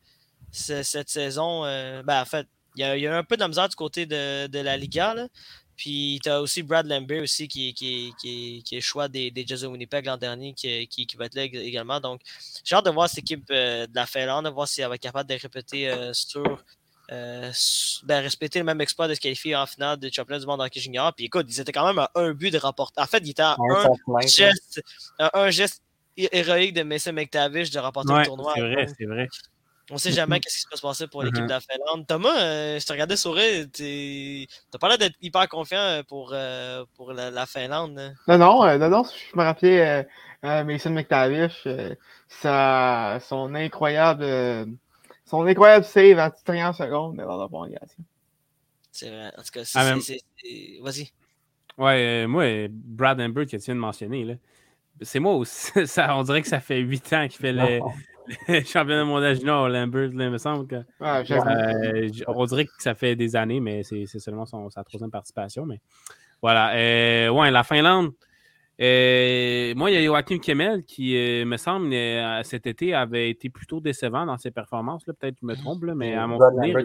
cette 0.51 1.09
saison. 1.09 1.63
ben, 1.63 2.21
en 2.21 2.25
fait, 2.25 2.49
il 2.75 2.81
y, 2.81 3.07
a, 3.07 3.17
un 3.17 3.23
peu 3.25 3.37
de 3.37 3.45
misère 3.45 3.69
du 3.69 3.77
côté 3.77 4.07
de, 4.07 4.47
de 4.47 4.59
la 4.59 4.77
Liga. 4.77 5.15
Puis 5.77 6.21
tu 6.23 6.29
as 6.29 6.41
aussi 6.41 6.63
Brad 6.63 6.87
Lambert 6.87 7.23
aussi 7.23 7.49
qui, 7.49 7.73
qui, 7.75 8.13
qui, 8.21 8.63
qui 8.65 8.77
est 8.77 8.81
choix 8.81 9.09
des, 9.09 9.31
des 9.31 9.45
Jazz 9.47 9.65
Winnipeg 9.65 10.07
l'an 10.07 10.17
dernier 10.17 10.53
qui, 10.53 10.87
qui, 10.87 11.17
va 11.17 11.27
être 11.27 11.35
là 11.35 11.45
également. 11.45 12.01
Donc 12.01 12.21
j'ai 12.65 12.75
hâte 12.75 12.85
de 12.85 12.91
voir 12.91 13.09
cette 13.09 13.21
équipe 13.21 13.45
euh, 13.51 13.87
de 13.87 13.95
la 13.95 14.07
Finlande, 14.07 14.45
de 14.45 14.51
voir 14.51 14.69
si 14.69 14.83
elle 14.83 14.89
va 14.89 14.97
être 14.97 15.03
capable 15.03 15.29
de 15.29 15.35
répéter 15.41 15.89
euh, 15.89 16.13
sur 16.13 16.63
euh, 17.11 17.51
ben, 18.05 18.23
respecter 18.23 18.59
le 18.59 18.65
même 18.65 18.81
exploit 18.81 19.09
de 19.09 19.15
se 19.15 19.21
qualifier 19.21 19.57
en 19.57 19.67
finale 19.67 19.99
de 19.99 20.09
championnat 20.11 20.41
du 20.41 20.47
monde 20.47 20.61
hockey 20.61 20.81
junior. 20.81 21.13
Puis 21.15 21.27
écoute, 21.27 21.47
ils 21.49 21.61
étaient 21.61 21.73
quand 21.73 21.87
même 21.87 21.99
à 21.99 22.11
un 22.15 22.33
but 22.33 22.51
de 22.51 22.59
rapporter. 22.59 23.01
En 23.01 23.07
fait, 23.07 23.19
ils 23.19 23.31
étaient 23.31 23.43
à 23.43 23.57
un, 23.59 24.27
geste, 24.27 24.83
un, 25.19 25.51
geste 25.51 25.83
héroïque 26.17 26.75
de 26.75 26.83
Mason 26.83 27.13
McTavish 27.13 27.71
de 27.71 27.79
remporter 27.79 28.15
le 28.15 28.25
tournoi. 28.25 28.53
C'est 28.55 28.61
vrai, 28.61 28.87
c'est 28.99 29.05
vrai. 29.05 29.29
On 29.91 29.99
sait 29.99 30.13
jamais 30.13 30.41
qu'est-ce 30.41 30.57
qui 30.57 30.63
se 30.63 30.69
peut 30.69 30.77
se 30.77 30.83
passer 30.83 31.07
pour 31.07 31.23
l'équipe 31.23 31.45
de 31.45 31.49
la 31.49 31.61
Finlande. 31.61 32.07
Thomas, 32.07 32.41
euh, 32.41 32.79
je 32.79 32.87
te 32.87 32.93
regardais 32.93 33.17
sourire. 33.17 33.67
T'as 33.73 34.79
pas 34.79 34.89
l'air 34.89 34.99
d'être 34.99 35.17
hyper 35.21 35.49
confiant 35.49 36.03
pour, 36.09 36.31
euh, 36.33 36.85
pour 36.95 37.13
la, 37.13 37.47
Finlande. 37.47 37.99
Hein. 37.99 38.15
Non, 38.29 38.39
non, 38.39 38.79
non, 38.79 38.89
non, 38.89 39.03
je 39.05 39.37
me 39.37 39.43
rappelais 39.43 40.07
Mason 40.43 40.91
McTavish, 40.91 41.67
son 42.29 43.55
incroyable 43.55 44.79
son 45.33 45.47
incroyable 45.47 45.85
save 45.87 46.19
à 46.19 46.31
30 46.31 46.75
secondes 46.75 47.17
dans 47.17 47.41
la 47.41 47.49
prolongation. 47.49 48.05
C'est 48.91 49.09
vrai. 49.09 49.33
En 49.39 49.43
tout 49.43 49.51
cas, 49.51 49.63
ah, 49.75 49.95
c'est. 50.01 50.21
Vas-y. 50.83 51.11
Ouais, 51.79 52.27
moi, 52.27 52.69
Brad 52.69 53.19
Amber 53.19 53.47
que 53.47 53.51
tu 53.51 53.57
viens 53.57 53.75
de 53.75 53.81
mentionner, 53.81 54.39
c'est 55.01 55.21
moi 55.21 55.33
aussi. 55.35 55.73
Ça, 55.87 56.15
on 56.17 56.23
dirait 56.23 56.43
que 56.43 56.49
ça 56.49 56.61
fait 56.61 56.81
8 56.81 57.13
ans 57.15 57.29
qu'il 57.29 57.41
fait 57.41 57.53
le, 57.53 57.81
championnat 58.65 59.05
mondial 59.05 59.35
junior 59.35 59.69
Lambert, 59.69 60.11
il 60.13 60.31
me 60.31 60.39
semble. 60.39 60.67
Que, 60.67 60.77
euh, 61.01 62.09
on 62.29 62.45
dirait 62.45 62.65
que 62.67 62.71
ça 62.79 62.95
fait 62.95 63.17
des 63.17 63.37
années, 63.37 63.61
mais 63.61 63.83
c'est 63.83 64.07
seulement 64.07 64.47
son, 64.47 64.71
sa 64.71 64.85
troisième 64.85 65.11
participation. 65.11 65.67
Mais 65.67 65.81
voilà. 66.41 66.75
Euh, 66.75 67.29
ouais, 67.31 67.51
la 67.51 67.63
Finlande. 67.63 68.13
Euh, 68.81 69.75
moi, 69.77 69.91
il 69.91 69.95
y 69.95 69.97
a 69.97 70.05
Joachim 70.05 70.39
Kemmel 70.39 70.85
qui, 70.85 71.15
me 71.15 71.57
semble, 71.57 71.95
cet 72.45 72.67
été 72.67 72.95
avait 72.95 73.31
été 73.31 73.49
plutôt 73.49 73.81
décevant 73.81 74.27
dans 74.27 74.39
ses 74.39 74.51
performances. 74.51 75.05
Peut-être 75.05 75.35
que 75.35 75.41
je 75.43 75.47
me 75.47 75.55
trompe, 75.55 75.83
mais 75.83 76.15
à 76.15 76.27
mon 76.27 76.39
souvenir. 76.39 76.79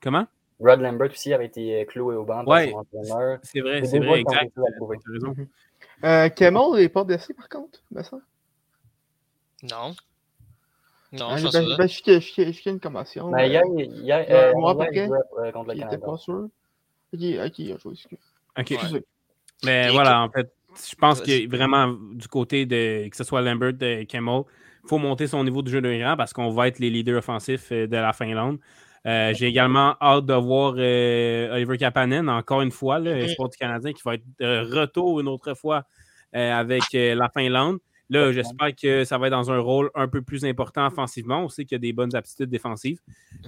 Comment? 0.00 0.26
Rod 0.58 0.80
Lambert 0.80 1.10
aussi 1.10 1.34
avait 1.34 1.46
été 1.46 1.84
cloué 1.86 2.16
au 2.16 2.24
banc. 2.24 2.42
Oui, 2.46 2.72
c'est 3.42 3.60
vrai, 3.60 3.84
c'est 3.84 3.98
vrai, 3.98 4.20
exact. 4.20 4.52
Euh, 6.04 6.28
Kemmel 6.30 6.74
n'est 6.74 6.88
pas 6.88 7.04
blessé, 7.04 7.34
par 7.34 7.48
contre, 7.48 7.82
me 7.90 8.02
semble. 8.02 8.22
Non. 9.62 9.94
Non, 11.12 11.28
ah, 11.30 11.36
je 11.36 11.44
pense 11.44 11.52
ben, 11.52 11.76
ben, 11.78 11.88
je 11.88 12.20
suis 12.20 12.70
une 12.70 12.80
commotion. 12.80 13.30
Ben, 13.30 13.46
hier, 13.46 13.62
hier, 13.76 14.26
euh, 14.28 14.50
euh, 14.50 14.52
contre 14.52 14.84
le 14.84 15.78
Canada. 15.78 15.98
pas 15.98 16.16
sûr. 16.16 16.48
Ok, 17.14 17.20
ok, 17.20 17.58
il 17.58 17.72
a 17.72 17.78
joué, 17.78 17.94
Ok. 18.58 18.74
Mais 19.64 19.90
voilà, 19.90 20.22
en 20.22 20.30
fait, 20.30 20.52
je 20.88 20.94
pense 20.96 21.20
que 21.20 21.48
vraiment, 21.48 21.96
du 22.12 22.28
côté 22.28 22.66
de 22.66 23.08
que 23.08 23.16
ce 23.16 23.24
soit 23.24 23.40
Lambert, 23.40 23.72
de 23.72 24.02
Kemmel, 24.04 24.42
il 24.84 24.88
faut 24.88 24.98
monter 24.98 25.26
son 25.26 25.42
niveau 25.42 25.62
de 25.62 25.70
jeu 25.70 25.80
de 25.80 25.96
grand 25.98 26.16
parce 26.16 26.32
qu'on 26.32 26.50
va 26.50 26.68
être 26.68 26.78
les 26.78 26.90
leaders 26.90 27.18
offensifs 27.18 27.72
euh, 27.72 27.86
de 27.86 27.96
la 27.96 28.12
Finlande. 28.12 28.58
Euh, 29.06 29.32
j'ai 29.34 29.46
également 29.46 29.94
hâte 30.00 30.26
de 30.26 30.34
voir 30.34 30.74
euh, 30.76 31.54
Oliver 31.54 31.78
Kapanen, 31.78 32.28
encore 32.28 32.62
une 32.62 32.72
fois, 32.72 32.98
le 32.98 33.28
sport 33.28 33.48
du 33.48 33.56
Canadien, 33.56 33.92
qui 33.92 34.02
va 34.04 34.14
être 34.14 34.24
de 34.40 34.78
retour 34.78 35.20
une 35.20 35.28
autre 35.28 35.54
fois 35.54 35.84
euh, 36.34 36.52
avec 36.52 36.82
la 36.92 37.28
Finlande. 37.28 37.78
Là, 38.08 38.32
j'espère 38.32 38.74
que 38.74 39.04
ça 39.04 39.18
va 39.18 39.26
être 39.26 39.32
dans 39.32 39.50
un 39.50 39.58
rôle 39.58 39.90
un 39.94 40.06
peu 40.06 40.22
plus 40.22 40.44
important 40.44 40.86
offensivement. 40.86 41.44
On 41.44 41.48
sait 41.48 41.64
qu'il 41.64 41.74
y 41.74 41.76
a 41.76 41.80
des 41.80 41.92
bonnes 41.92 42.14
aptitudes 42.14 42.48
défensives, 42.48 43.00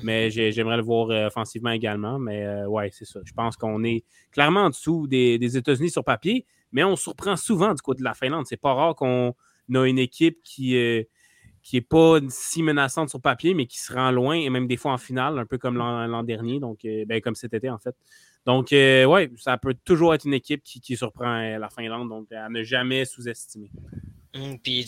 mais 0.02 0.30
j'aimerais 0.30 0.76
le 0.76 0.82
voir 0.82 1.08
offensivement 1.26 1.70
également. 1.70 2.18
Mais 2.18 2.64
ouais, 2.64 2.90
c'est 2.92 3.04
ça. 3.04 3.20
Je 3.24 3.32
pense 3.32 3.56
qu'on 3.56 3.84
est 3.84 4.04
clairement 4.32 4.64
en 4.64 4.70
dessous 4.70 5.06
des, 5.06 5.38
des 5.38 5.56
États-Unis 5.56 5.90
sur 5.90 6.02
papier, 6.02 6.44
mais 6.72 6.82
on 6.82 6.96
surprend 6.96 7.36
souvent 7.36 7.72
du 7.72 7.82
côté 7.82 8.00
de 8.00 8.04
la 8.04 8.14
Finlande. 8.14 8.46
C'est 8.46 8.56
pas 8.56 8.74
rare 8.74 8.96
qu'on 8.96 9.34
a 9.74 9.84
une 9.86 9.98
équipe 9.98 10.42
qui 10.42 10.74
qui 11.68 11.76
n'est 11.76 11.82
pas 11.82 12.18
si 12.30 12.62
menaçante 12.62 13.10
sur 13.10 13.20
papier, 13.20 13.52
mais 13.52 13.66
qui 13.66 13.78
se 13.78 13.92
rend 13.92 14.10
loin 14.10 14.36
et 14.36 14.48
même 14.48 14.66
des 14.66 14.78
fois 14.78 14.92
en 14.92 14.96
finale, 14.96 15.38
un 15.38 15.44
peu 15.44 15.58
comme 15.58 15.76
l'an 15.76 16.22
dernier, 16.22 16.60
donc 16.60 16.82
euh, 16.86 17.04
ben, 17.06 17.20
comme 17.20 17.34
cet 17.34 17.52
été 17.52 17.68
en 17.68 17.76
fait. 17.78 17.94
Donc, 18.46 18.72
euh, 18.72 19.04
oui, 19.04 19.28
ça 19.36 19.58
peut 19.58 19.74
toujours 19.84 20.14
être 20.14 20.24
une 20.24 20.32
équipe 20.32 20.62
qui, 20.62 20.96
surprend 20.96 21.42
euh, 21.42 21.58
la 21.58 21.68
Finlande, 21.68 22.08
donc 22.08 22.32
à 22.32 22.48
ne 22.48 22.62
jamais 22.62 23.04
sous-estimer. 23.04 23.70
Hum, 24.34 24.58
puis, 24.58 24.86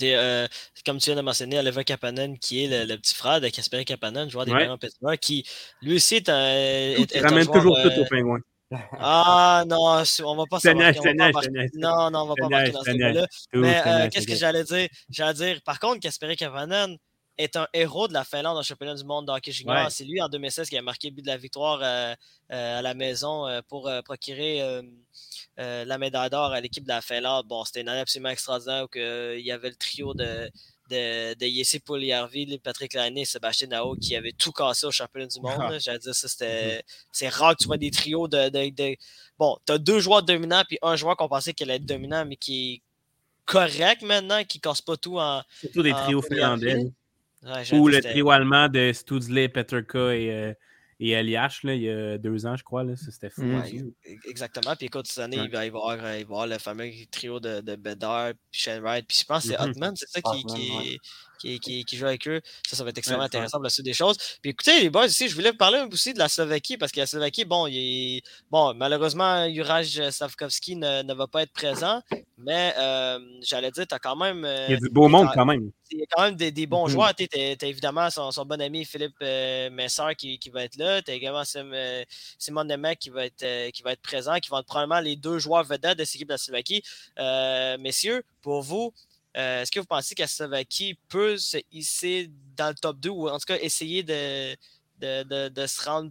comme 0.85 0.99
tu 0.99 1.06
viens 1.06 1.16
de 1.16 1.23
mentionner, 1.23 1.59
Oliver 1.59 1.85
Kapanen, 1.85 2.38
qui 2.38 2.64
est 2.64 2.87
le, 2.87 2.97
petit 2.97 3.14
frère 3.14 3.40
de 3.40 3.49
Casper 3.49 3.85
Kapanen, 3.85 4.30
joueur 4.30 4.44
des 4.44 4.52
ouais. 4.52 4.68
Pittsburgh, 4.78 5.18
qui 5.18 5.47
lui 5.82 5.97
aussi 5.97 6.16
est 6.16 6.28
un. 6.28 6.47
Est, 6.47 7.20
ramène 7.20 7.47
toujours 7.47 7.78
tout 7.82 8.00
au 8.00 8.04
pingouin. 8.04 8.40
Ah 9.00 9.64
non, 9.66 10.04
on 10.25 10.37
va 10.37 10.44
pas 10.49 10.61
savoir. 10.61 10.92
Non, 11.75 12.11
non, 12.11 12.20
on 12.20 12.26
va 12.26 12.35
pas 12.38 12.49
marquer 12.49 12.70
dans 12.70 12.85
ce 12.85 12.90
là 12.92 13.26
Mais 13.52 13.82
euh, 13.85 14.09
qu'est-ce 14.09 14.28
que 14.28 14.37
j'allais 14.37 14.62
dire? 14.62 14.88
J'allais 15.09 15.35
dire, 15.35 15.61
par 15.64 15.80
contre, 15.80 15.99
Kasperi 15.99 16.37
Kavanen 16.37 16.97
est 17.42 17.56
un 17.56 17.66
héros 17.73 18.09
de 18.09 18.12
la 18.12 18.25
Finlande 18.25 18.56
en 18.56 18.62
championnat 18.62 18.94
du 18.94 19.04
monde 19.04 19.26
d'hockey 19.26 19.52
junior. 19.52 19.90
C'est 19.90 20.04
lui 20.04 20.20
en 20.20 20.28
2016 20.28 20.68
qui 20.68 20.76
a 20.76 20.82
marqué 20.82 21.09
le 21.09 21.14
but 21.14 21.23
de 21.23 21.28
la 21.28 21.37
victoire 21.37 21.80
euh, 21.82 22.14
euh, 22.52 22.78
à 22.78 22.82
la 22.82 22.94
maison 22.94 23.47
pour 23.68 23.90
procurer 24.04 24.82
la 25.56 25.99
médaille 25.99 26.30
d'or 26.30 26.52
à 26.52 26.61
l'équipe 26.61 26.85
de 26.85 26.88
la 26.88 27.00
Finlande. 27.00 27.47
Bon, 27.47 27.64
c'était 27.64 27.80
une 27.82 27.88
année 27.88 28.00
absolument 28.00 28.30
extraordinaire 28.30 28.85
où 28.85 28.88
il 28.97 29.44
y 29.44 29.52
avait 29.52 29.70
le 29.70 29.76
trio 29.76 30.14
de 30.14 30.50
de, 30.90 31.35
de 31.35 31.47
Yessi 31.47 31.80
Patrick 32.62 32.94
Lainé 32.94 33.23
et 33.23 33.25
Sébastien 33.25 33.68
Nao 33.68 33.94
qui 33.94 34.16
avaient 34.16 34.32
tout 34.32 34.52
cassé 34.52 34.87
au 34.87 34.90
championnat 34.90 35.28
du 35.28 35.40
monde. 35.40 35.52
Ah. 35.59 35.78
J'allais 35.78 35.99
dire, 35.99 36.14
ça, 36.14 36.28
c'était. 36.28 36.76
Mhm. 36.76 36.82
C'est 37.12 37.28
rare 37.28 37.56
que 37.56 37.62
tu 37.62 37.66
vois 37.66 37.78
des 37.78 37.90
trios 37.90 38.28
de. 38.28 38.49
de, 38.49 38.97
Bon, 39.38 39.56
tu 39.64 39.73
as 39.73 39.78
deux 39.78 40.00
joueurs 40.00 40.23
dominants 40.23 40.64
puis 40.68 40.78
un 40.82 40.97
joueur 40.97 41.16
qu'on 41.16 41.28
pensait 41.28 41.54
qu'il 41.54 41.70
allait 41.70 41.76
être 41.76 41.87
dominant, 41.87 42.26
mais 42.26 42.37
qui 42.37 42.75
est 42.75 42.82
correct 43.47 44.02
maintenant, 44.02 44.44
qui 44.44 44.61
casse 44.61 44.82
pas 44.82 44.97
tout 44.97 45.18
en. 45.18 45.42
Surtout 45.61 45.82
des 45.82 45.92
trios 45.92 46.23
finlandais. 46.23 46.92
Ou 47.73 47.88
le 47.88 48.00
trio 48.00 48.30
allemand 48.30 48.68
de 48.68 48.92
Studsley, 48.92 49.49
Peterka 49.49 50.14
et. 50.14 50.30
Euh, 50.30 50.54
et 51.02 51.20
LIH, 51.23 51.61
là, 51.62 51.75
il 51.75 51.80
y 51.80 51.88
a 51.88 52.18
deux 52.18 52.44
ans, 52.44 52.56
je 52.56 52.62
crois. 52.62 52.85
C'était 52.94 53.30
fou. 53.30 53.42
exactement. 54.28 54.76
Puis 54.76 54.87
écoute, 54.87 55.06
cette 55.06 55.25
année, 55.25 55.38
il, 55.38 55.50
va 55.50 55.64
y 55.64 55.68
avoir, 55.68 55.97
il 55.97 56.02
va 56.02 56.18
y 56.18 56.20
avoir 56.20 56.47
le 56.47 56.59
fameux 56.59 56.90
trio 57.11 57.40
de, 57.40 57.62
de 57.62 57.75
Bedard, 57.75 58.35
puis 58.52 58.61
Shane 58.61 58.82
Wright. 58.82 59.06
Puis 59.09 59.20
je 59.20 59.25
pense 59.25 59.44
que 59.44 59.49
c'est 59.49 59.56
mm-hmm. 59.56 59.70
Hotman, 59.70 59.97
c'est 59.97 60.11
ça 60.11 60.20
qui, 60.20 60.44
qui, 60.44 60.99
qui, 61.40 61.59
qui, 61.59 61.85
qui, 61.85 61.97
joue 61.97 62.06
avec 62.06 62.26
eux. 62.28 62.40
Ça, 62.66 62.76
ça 62.76 62.85
va 62.85 62.90
être 62.90 62.99
extrêmement 62.99 63.25
intéressant 63.25 63.59
pour 63.59 63.64
la 63.64 63.70
suite 63.70 63.85
des 63.85 63.94
choses. 63.94 64.16
Puis 64.42 64.50
écoutez, 64.50 64.80
les 64.80 64.90
boys, 64.90 65.06
ici, 65.06 65.28
je 65.28 65.35
voulais 65.35 65.50
vous 65.50 65.56
parler 65.56 65.82
aussi 65.90 66.12
de 66.12 66.18
la 66.18 66.28
Slovaquie, 66.28 66.76
parce 66.76 66.92
que 66.92 67.00
la 67.00 67.06
Slovaquie, 67.06 67.44
bon, 67.44 67.66
il 67.66 68.23
bon 68.50 68.75
malheureusement, 68.75 69.49
Juraj 69.52 70.11
Savkovski 70.11 70.76
ne, 70.76 71.02
ne, 71.02 71.14
va 71.14 71.26
pas 71.26 71.42
être 71.42 71.52
présent, 71.52 72.02
mais 72.38 72.75
euh, 72.78 73.18
j'allais 73.42 73.70
dire, 73.70 73.87
tu 73.87 73.94
as 73.94 73.99
quand 73.99 74.16
même. 74.16 74.44
Euh, 74.44 74.66
il 74.68 74.73
y 74.73 74.75
a 74.75 74.78
du 74.78 74.90
beau 74.90 75.09
monde 75.09 75.28
quand 75.35 75.47
même. 75.47 75.70
Il 75.92 75.99
y 75.99 76.02
a 76.02 76.06
quand 76.11 76.23
même 76.23 76.37
des, 76.37 76.52
des 76.52 76.66
bons 76.66 76.87
mm-hmm. 76.87 76.90
joueurs. 76.90 77.14
Tu 77.14 77.26
as, 77.35 77.66
évidemment 77.66 78.11
son, 78.11 78.30
son, 78.30 78.44
bon 78.44 78.61
ami 78.61 78.85
Philippe 78.85 79.16
euh, 79.23 79.70
Messer 79.70 80.14
qui, 80.16 80.38
qui, 80.38 80.50
va 80.50 80.64
être 80.64 80.76
là. 80.76 81.02
Tu 81.02 81.11
as 81.11 81.14
également 81.14 81.42
Simon 81.44 82.64
Nemec 82.64 82.99
qui 82.99 83.11
va, 83.11 83.26
être, 83.26 83.70
qui 83.70 83.82
va 83.82 83.92
être 83.92 84.02
présent, 84.02 84.37
qui 84.38 84.50
vont 84.50 84.59
être 84.59 84.66
probablement 84.66 85.00
les 85.00 85.16
deux 85.16 85.38
joueurs 85.38 85.64
vedettes 85.64 85.99
de 85.99 86.04
cette 86.04 86.16
équipe 86.16 86.28
de 86.28 86.35
la 86.35 86.38
Slovaquie. 86.38 86.82
messieurs, 87.80 88.23
pour 88.42 88.62
vous, 88.62 88.92
euh, 89.37 89.62
est-ce 89.62 89.70
que 89.70 89.78
vous 89.78 89.87
pensez 89.87 90.14
que 90.14 90.22
la 90.22 90.28
Slovaquie 90.28 90.99
peut 91.08 91.37
se 91.37 91.58
hisser 91.70 92.30
dans 92.56 92.68
le 92.68 92.75
top 92.75 92.99
2 92.99 93.10
ou 93.10 93.28
en 93.28 93.38
tout 93.38 93.46
cas 93.46 93.58
essayer 93.60 94.02
de, 94.02 94.54
de, 94.99 95.49
de, 95.49 95.66
se 95.66 95.84
rendre 95.84 96.10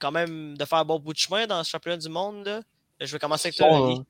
quand 0.00 0.10
même, 0.10 0.56
de 0.56 0.64
faire 0.64 0.78
un 0.78 0.84
bon 0.84 0.98
bout 0.98 1.12
de 1.12 1.18
chemin 1.18 1.46
dans 1.46 1.62
ce 1.62 1.70
championnat 1.70 1.98
du 1.98 2.08
monde? 2.08 2.62
Je 3.00 3.12
vais 3.12 3.18
commencer 3.18 3.48
avec 3.48 3.56
toi, 3.56 4.04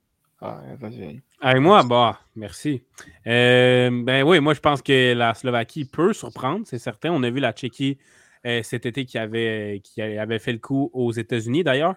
ah, 0.44 0.60
vas-y. 0.76 1.22
Avec 1.40 1.62
moi, 1.62 1.84
bah, 1.84 2.18
merci. 2.34 2.82
Euh, 3.28 3.90
ben 4.02 4.24
oui, 4.24 4.40
moi 4.40 4.54
je 4.54 4.60
pense 4.60 4.82
que 4.82 5.12
la 5.12 5.34
Slovaquie 5.34 5.84
peut 5.84 6.12
surprendre, 6.12 6.66
c'est 6.66 6.80
certain. 6.80 7.12
On 7.12 7.22
a 7.22 7.30
vu 7.30 7.38
la 7.38 7.52
Tchéquie 7.52 7.98
euh, 8.44 8.60
cet 8.64 8.84
été 8.84 9.04
qui 9.04 9.18
avait, 9.18 9.80
qui 9.84 10.02
avait 10.02 10.40
fait 10.40 10.52
le 10.52 10.58
coup 10.58 10.90
aux 10.94 11.12
États-Unis 11.12 11.62
d'ailleurs. 11.62 11.94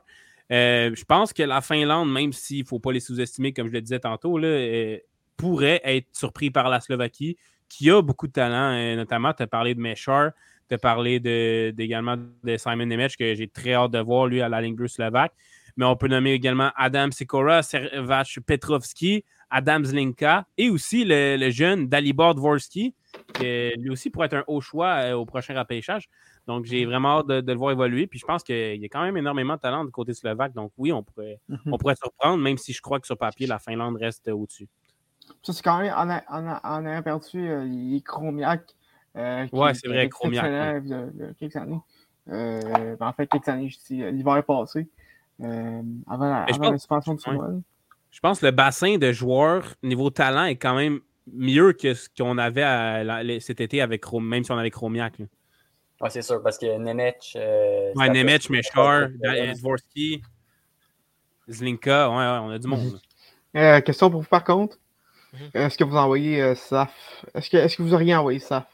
je 0.51 1.03
pense 1.05 1.33
que 1.33 1.41
la 1.41 1.61
Finlande, 1.61 2.11
même 2.11 2.33
s'il 2.33 2.61
ne 2.61 2.67
faut 2.67 2.79
pas 2.79 2.91
les 2.91 2.99
sous-estimer, 2.99 3.51
comme 3.51 3.67
je 3.67 3.73
le 3.73 3.81
disais 3.81 3.99
tantôt, 3.99 4.37
là, 4.37 4.99
pourrait 5.37 5.81
être 5.83 6.07
surpris 6.13 6.51
par 6.51 6.69
la 6.69 6.79
Slovaquie, 6.79 7.37
qui 7.69 7.89
a 7.89 8.01
beaucoup 8.01 8.27
de 8.27 8.33
talent. 8.33 8.73
Euh, 8.73 8.95
notamment, 8.95 9.33
tu 9.33 9.43
as 9.43 9.47
parlé 9.47 9.75
de 9.75 9.79
Meshar, 9.79 10.31
tu 10.69 10.75
as 10.75 10.77
parlé 10.77 11.19
de, 11.19 11.73
également 11.77 12.15
de 12.17 12.57
Simon 12.57 12.85
Nemec, 12.85 13.15
que 13.17 13.35
j'ai 13.35 13.47
très 13.47 13.73
hâte 13.73 13.91
de 13.91 13.99
voir, 13.99 14.27
lui, 14.27 14.41
à 14.41 14.49
la 14.49 14.61
ligne 14.61 14.75
bleue 14.75 14.87
slovaque. 14.87 15.33
Mais 15.77 15.85
on 15.85 15.95
peut 15.95 16.07
nommer 16.07 16.31
également 16.31 16.71
Adam 16.77 17.11
Sikora, 17.11 17.61
Servac 17.61 18.39
Petrovski, 18.45 19.25
Adam 19.49 19.83
Zlinka 19.83 20.45
et 20.57 20.69
aussi 20.69 21.03
le, 21.05 21.49
jeune 21.49 21.87
Dalibor 21.87 22.35
Dvorsky, 22.35 22.93
qui 23.33 23.71
lui 23.77 23.89
aussi 23.89 24.09
pourrait 24.09 24.27
être 24.27 24.35
un 24.35 24.43
haut 24.47 24.61
choix 24.61 24.95
euh, 24.95 25.13
au 25.13 25.25
prochain 25.25 25.57
repêchage. 25.57 26.09
Donc, 26.47 26.65
j'ai 26.65 26.85
vraiment 26.85 27.19
hâte 27.19 27.27
de, 27.27 27.51
le 27.51 27.57
voir 27.57 27.71
évoluer. 27.71 28.07
Puis 28.07 28.19
je 28.19 28.25
pense 28.25 28.43
qu'il 28.43 28.81
y 28.81 28.85
a 28.85 28.89
quand 28.89 29.03
même 29.03 29.17
énormément 29.17 29.55
de 29.55 29.59
talent 29.59 29.83
du 29.83 29.91
côté 29.91 30.13
slovaque. 30.13 30.53
Donc, 30.53 30.71
oui, 30.77 30.91
on 30.91 31.03
pourrait, 31.03 31.39
on 31.65 31.77
pourrait 31.77 31.95
surprendre, 31.95 32.41
même 32.41 32.57
si 32.57 32.71
je 32.73 32.81
crois 32.81 32.99
que 32.99 33.05
sur 33.05 33.17
papier, 33.17 33.47
la 33.47 33.59
Finlande 33.59 33.97
reste 33.97 34.27
au-dessus. 34.27 34.67
Ça, 35.45 35.53
c'est 35.53 35.61
quand 35.61 35.77
même, 35.77 35.93
on 35.95 36.09
a, 36.09 36.61
on 36.63 36.85
a, 36.87 36.97
aperçu 36.97 37.47
euh, 37.47 37.63
les 37.65 38.01
Chromiak. 38.01 38.63
Euh, 39.15 39.45
ouais, 39.51 39.75
c'est 39.75 39.87
vrai, 39.87 40.09
Chromiak. 40.09 40.83
Il 40.83 40.89
y 40.89 41.23
a 41.23 41.33
quelques 41.39 41.55
années. 41.55 41.79
Euh, 42.31 42.95
ben, 42.95 43.07
en 43.07 43.13
fait, 43.13 43.27
quelques 43.27 43.47
années, 43.47 43.69
je 43.69 43.77
dis 43.85 44.01
euh, 44.01 44.09
l'hiver 44.09 44.43
passé, 44.43 44.87
euh, 45.41 45.83
avant, 46.09 46.25
la, 46.25 46.45
avant 46.45 46.71
l'expansion 46.71 47.13
du 47.13 47.21
tournoi. 47.21 47.49
Je 48.09 48.19
pense 48.21 48.39
que 48.39 48.47
le 48.47 48.53
bassin 48.53 48.97
de 48.97 49.11
joueurs, 49.11 49.75
niveau 49.83 50.09
talent, 50.09 50.45
est 50.45 50.55
quand 50.55 50.73
même 50.73 51.01
mieux 51.31 51.73
que 51.73 51.93
ce 51.93 52.09
qu'on 52.09 52.39
avait 52.39 52.63
à, 52.63 53.21
cet 53.39 53.61
été 53.61 53.81
avec 53.81 54.11
même 54.13 54.43
si 54.43 54.51
on 54.51 54.57
avait 54.57 54.71
Chromiak. 54.71 55.19
Oui, 56.01 56.09
c'est 56.09 56.23
sûr, 56.23 56.41
parce 56.41 56.57
que 56.57 56.75
Nemec. 56.75 57.33
Euh, 57.35 57.93
ouais, 57.95 58.09
Nemec, 58.09 58.49
Meshar, 58.49 59.09
Dvorsky, 59.55 60.23
Zlinka, 61.47 62.09
ouais, 62.09 62.15
ouais, 62.15 62.39
on 62.41 62.49
a 62.49 62.57
du 62.57 62.67
monde. 62.67 62.99
Euh, 63.55 63.79
question 63.81 64.09
pour 64.09 64.21
vous, 64.21 64.27
par 64.27 64.43
contre. 64.43 64.79
Mhm. 65.39 65.49
Est-ce 65.53 65.77
que 65.77 65.83
vous 65.83 65.95
envoyez 65.95 66.41
euh, 66.41 66.55
SAF? 66.55 67.25
Est-ce 67.33 67.49
que, 67.49 67.57
est 67.57 67.75
que, 67.75 67.81
vous 67.81 67.93
auriez 67.93 68.15
envoyé 68.15 68.39
SAF 68.39 68.65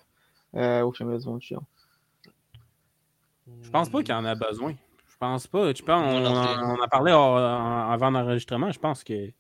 au 0.54 0.94
championnat 0.94 1.20
du 1.20 1.28
monde 1.28 1.42
Je 1.42 1.56
pense 3.70 3.90
pas 3.90 4.04
qu'il 4.04 4.14
en 4.14 4.26
a 4.26 4.36
besoin. 4.36 4.74
Je 5.08 5.18
pense 5.18 5.48
pas. 5.48 5.74
Tu 5.74 5.84
penses, 5.84 6.02
on, 6.04 6.26
on, 6.26 6.82
a 6.82 6.88
parlé 6.88 7.12
avant 7.12 8.10
l'enregistrement. 8.10 8.72
Je 8.72 8.80
pense 8.80 9.04
qu'il 9.04 9.34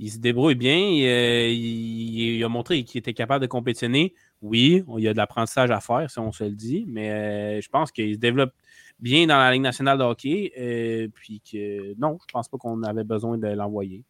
se 0.00 0.18
débrouille 0.18 0.54
bien. 0.54 0.78
Il, 0.78 2.42
a 2.42 2.48
montré 2.48 2.82
qu'il 2.84 2.98
était 2.98 3.14
capable 3.14 3.42
de 3.42 3.48
compétitionner. 3.48 4.14
Oui, 4.42 4.84
il 4.96 5.02
y 5.02 5.08
a 5.08 5.12
de 5.12 5.18
l'apprentissage 5.18 5.70
à 5.70 5.80
faire, 5.80 6.10
si 6.10 6.18
on 6.18 6.30
se 6.30 6.44
le 6.44 6.50
dit, 6.50 6.84
mais 6.86 7.60
je 7.62 7.68
pense 7.68 7.90
qu'il 7.90 8.14
se 8.14 8.18
développe 8.18 8.52
bien 9.00 9.26
dans 9.26 9.38
la 9.38 9.52
Ligue 9.52 9.62
nationale 9.62 9.98
de 9.98 10.04
hockey. 10.04 10.52
Euh, 10.58 11.08
puis 11.14 11.40
que 11.40 11.94
non, 11.98 12.18
je 12.26 12.32
pense 12.32 12.48
pas 12.48 12.58
qu'on 12.58 12.82
avait 12.82 13.04
besoin 13.04 13.38
de 13.38 13.48
l'envoyer. 13.48 14.04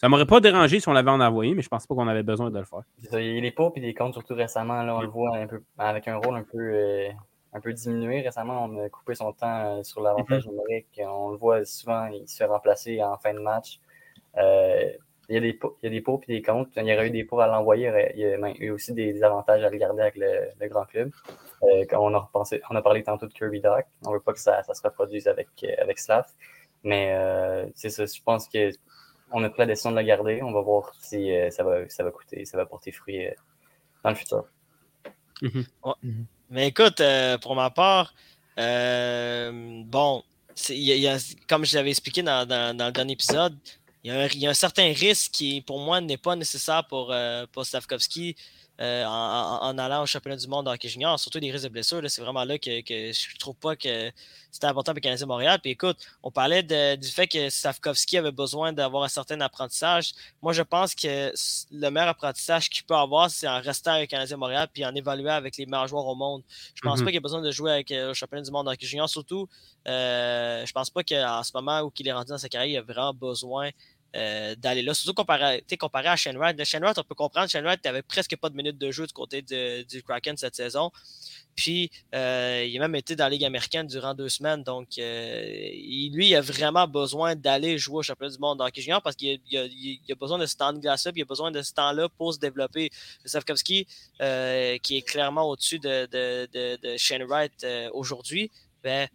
Ça 0.00 0.08
m'aurait 0.08 0.26
pas 0.26 0.40
dérangé 0.40 0.80
si 0.80 0.88
on 0.88 0.92
l'avait 0.92 1.10
en 1.10 1.20
envoyé, 1.20 1.54
mais 1.54 1.60
je 1.60 1.68
pense 1.68 1.86
pas 1.86 1.94
qu'on 1.94 2.08
avait 2.08 2.22
besoin 2.22 2.50
de 2.50 2.58
le 2.58 2.64
faire. 2.64 2.80
Il 3.12 3.34
y 3.34 3.38
a 3.38 3.40
les 3.40 3.50
pots 3.50 3.72
et 3.76 3.80
des 3.80 3.92
comptes, 3.92 4.14
surtout 4.14 4.34
récemment, 4.34 4.82
là, 4.82 4.96
on 4.96 5.02
le 5.02 5.08
voit 5.08 5.36
un 5.36 5.46
peu 5.46 5.62
avec 5.76 6.08
un 6.08 6.16
rôle 6.16 6.36
un 6.36 6.42
peu, 6.42 6.58
euh, 6.58 7.10
un 7.52 7.60
peu 7.60 7.72
diminué. 7.72 8.22
Récemment, 8.22 8.64
on 8.64 8.84
a 8.84 8.88
coupé 8.88 9.14
son 9.14 9.32
temps 9.32 9.78
euh, 9.78 9.82
sur 9.82 10.00
l'avantage 10.00 10.46
mhm. 10.46 10.52
numérique. 10.52 11.00
On 11.04 11.30
le 11.30 11.36
voit 11.36 11.64
souvent, 11.66 12.06
il 12.06 12.26
se 12.26 12.36
fait 12.36 12.46
remplacer 12.46 13.02
en 13.02 13.18
fin 13.18 13.34
de 13.34 13.40
match. 13.40 13.78
il 14.36 15.34
y 15.34 15.36
a 15.36 15.40
des 15.40 15.52
pots, 15.52 15.76
il 15.82 15.86
y 15.86 15.88
a 15.88 15.90
des 15.90 16.00
pots 16.00 16.20
et 16.26 16.32
des 16.32 16.42
comptes. 16.42 16.70
Il 16.76 16.86
y 16.86 16.94
aurait 16.94 17.08
eu 17.08 17.10
des 17.10 17.24
pots 17.24 17.40
à 17.40 17.46
l'envoyer. 17.46 17.92
Il, 18.14 18.20
y 18.20 18.24
a 18.24 18.52
eu 18.58 18.70
aussi 18.70 18.94
des, 18.94 19.22
avantages 19.22 19.62
à 19.62 19.68
le 19.68 19.76
garder 19.76 20.00
avec 20.00 20.16
le 20.16 20.68
grand 20.68 20.86
club. 20.86 21.10
Euh, 21.62 21.84
on, 21.92 22.14
a 22.14 22.30
on 22.70 22.76
a 22.76 22.82
parlé 22.82 23.02
tantôt 23.02 23.26
de 23.26 23.32
Kirby 23.32 23.60
Doc. 23.60 23.84
On 24.04 24.10
ne 24.10 24.14
veut 24.14 24.20
pas 24.20 24.32
que 24.32 24.38
ça, 24.38 24.62
se 24.62 24.82
reproduise 24.82 25.28
avec, 25.28 25.48
euh, 25.64 25.68
avec 25.78 25.98
Slav. 25.98 26.24
Mais 26.82 27.12
euh, 27.12 27.66
c'est 27.74 27.90
ça, 27.90 28.06
je 28.06 28.22
pense 28.22 28.48
qu'on 29.30 29.42
a 29.44 29.50
pris 29.50 29.60
la 29.60 29.66
décision 29.66 29.90
de 29.90 29.96
la 29.96 30.04
garder. 30.04 30.42
On 30.42 30.52
va 30.52 30.60
voir 30.60 30.92
si 31.00 31.30
ça, 31.50 31.62
va, 31.62 31.88
ça 31.88 32.04
va 32.04 32.10
coûter, 32.10 32.44
ça 32.44 32.56
va 32.56 32.66
porter 32.66 32.92
fruit 32.92 33.26
dans 34.02 34.10
le 34.10 34.16
futur. 34.16 34.44
Mm-hmm. 35.42 35.66
Mm-hmm. 35.84 36.24
Mais 36.50 36.68
écoute, 36.68 37.02
pour 37.42 37.54
ma 37.54 37.70
part, 37.70 38.14
bon, 38.56 40.22
comme 41.48 41.64
je 41.64 41.76
l'avais 41.76 41.90
expliqué 41.90 42.22
dans, 42.22 42.46
le 42.48 42.90
dernier 42.90 43.12
épisode, 43.12 43.56
il 44.02 44.12
y, 44.12 44.46
a 44.46 44.50
un, 44.50 44.54
certain 44.54 44.92
risque 44.92 45.30
qui, 45.32 45.60
pour 45.60 45.78
moi, 45.78 46.00
n'est 46.00 46.16
pas 46.16 46.34
nécessaire 46.34 46.86
pour, 46.86 47.14
pour 47.52 47.66
Stavkovski. 47.66 48.36
Euh, 48.80 49.04
en, 49.04 49.76
allant 49.76 50.02
au 50.02 50.06
championnat 50.06 50.36
du 50.36 50.48
monde 50.48 50.66
en 50.66 50.72
hockey 50.72 50.88
junior, 50.88 51.20
surtout 51.20 51.38
des 51.38 51.50
risques 51.50 51.64
de 51.64 51.68
blessures. 51.68 52.00
C'est 52.08 52.22
vraiment 52.22 52.44
là 52.44 52.58
que, 52.58 52.80
que 52.80 53.12
je 53.12 53.36
trouve 53.36 53.54
pas 53.56 53.76
que 53.76 54.10
c'était 54.50 54.66
important 54.66 54.92
pour 54.92 54.96
le 54.96 55.00
Canadien 55.02 55.26
Montréal. 55.26 55.58
Puis 55.60 55.72
écoute, 55.72 55.98
on 56.22 56.30
parlait 56.30 56.62
du 56.62 57.08
fait 57.08 57.28
que 57.28 57.50
Stavkovski 57.50 58.16
avait 58.16 58.32
besoin 58.32 58.72
d'avoir 58.72 59.04
un 59.04 59.08
certain 59.08 59.38
apprentissage. 59.42 60.12
Moi, 60.40 60.54
je 60.54 60.62
pense 60.62 60.94
que 60.94 61.30
le 61.72 61.90
meilleur 61.90 62.08
apprentissage 62.08 62.70
qu'il 62.70 62.84
peut 62.84 62.94
avoir, 62.94 63.30
c'est 63.30 63.46
en 63.46 63.60
restant 63.60 63.92
avec 63.92 64.10
le 64.10 64.16
Canadien 64.16 64.38
Montréal 64.38 64.68
puis 64.72 64.84
en 64.86 64.94
évaluant 64.94 65.34
avec 65.34 65.58
les 65.58 65.66
meilleurs 65.66 65.88
joueurs 65.88 66.06
au 66.06 66.14
monde. 66.14 66.42
Je 66.74 66.80
pense 66.80 67.00
mm-hmm. 67.00 67.04
pas 67.04 67.10
qu'il 67.10 67.16
ait 67.16 67.20
besoin 67.20 67.42
de 67.42 67.50
jouer 67.50 67.72
avec 67.72 67.92
euh, 67.92 68.14
championnat 68.14 68.44
du 68.44 68.50
monde 68.50 68.66
en 68.66 68.72
hockey 68.72 68.86
junior. 68.86 69.10
Surtout, 69.10 69.46
euh, 69.88 70.64
je 70.64 70.72
pense 70.72 70.88
pas 70.88 71.02
qu'en 71.02 71.42
ce 71.42 71.50
moment 71.54 71.82
où 71.82 71.92
il 71.98 72.08
est 72.08 72.12
rendu 72.12 72.30
dans 72.30 72.38
sa 72.38 72.48
carrière, 72.48 72.80
il 72.82 72.90
a 72.90 72.92
vraiment 72.92 73.12
besoin 73.12 73.68
euh, 74.16 74.56
d'aller 74.56 74.82
là. 74.82 74.92
Surtout 74.92 75.14
comparé, 75.14 75.64
comparé 75.78 76.08
à. 76.08 76.16
Shane 76.16 76.36
Wright, 76.36 76.58
on 76.98 77.02
peut 77.02 77.14
comprendre, 77.14 77.48
Shane 77.48 77.64
Wright 77.64 77.84
n'avait 77.84 78.02
presque 78.02 78.36
pas 78.36 78.48
de 78.48 78.56
minutes 78.56 78.78
de 78.78 78.90
jeu 78.90 79.06
du 79.06 79.12
côté 79.12 79.42
du 79.42 80.02
Kraken 80.02 80.36
cette 80.36 80.56
saison. 80.56 80.90
Puis, 81.54 81.90
euh, 82.14 82.64
il 82.66 82.76
a 82.78 82.80
même 82.80 82.94
été 82.94 83.14
dans 83.16 83.24
la 83.24 83.30
Ligue 83.30 83.44
américaine 83.44 83.86
durant 83.86 84.14
deux 84.14 84.28
semaines. 84.28 84.62
Donc, 84.62 84.98
euh, 84.98 85.42
lui, 86.12 86.28
il 86.28 86.34
a 86.34 86.40
vraiment 86.40 86.88
besoin 86.88 87.36
d'aller 87.36 87.78
jouer 87.78 87.98
au 87.98 88.02
championnat 88.02 88.32
du 88.32 88.38
monde 88.40 88.58
dans 88.58 88.66
hockey 88.66 88.80
junior 88.80 89.02
parce 89.02 89.16
qu'il 89.16 89.40
a, 89.54 90.14
besoin 90.14 90.38
de 90.38 90.46
ce 90.46 90.56
temps 90.56 90.72
de 90.72 90.78
glace-là, 90.78 91.12
il 91.14 91.22
a 91.22 91.24
besoin 91.24 91.50
de 91.50 91.62
ce 91.62 91.72
temps-là 91.74 92.08
pour 92.08 92.34
se 92.34 92.38
développer. 92.38 92.90
Savkovski, 93.24 93.86
qui 93.86 94.96
est 94.96 95.06
clairement 95.06 95.48
au-dessus 95.48 95.78
de, 95.78 96.06
de, 96.06 96.48
de, 96.52 97.24
Wright 97.26 97.66
aujourd'hui, 97.92 98.50
ben, 98.82 99.08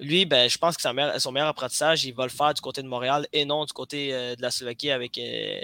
lui, 0.00 0.26
ben, 0.26 0.48
je 0.48 0.58
pense 0.58 0.76
que 0.76 0.82
son 0.82 1.32
meilleur, 1.32 1.48
apprentissage, 1.48 2.04
il 2.04 2.14
va 2.14 2.24
le 2.24 2.30
faire 2.30 2.52
du 2.52 2.60
côté 2.60 2.82
de 2.82 2.88
Montréal 2.88 3.26
et 3.32 3.44
non 3.44 3.64
du 3.64 3.72
côté 3.72 4.12
euh, 4.12 4.34
de 4.34 4.42
la 4.42 4.50
Slovaquie 4.50 4.90
avec, 4.90 5.16
euh, 5.18 5.60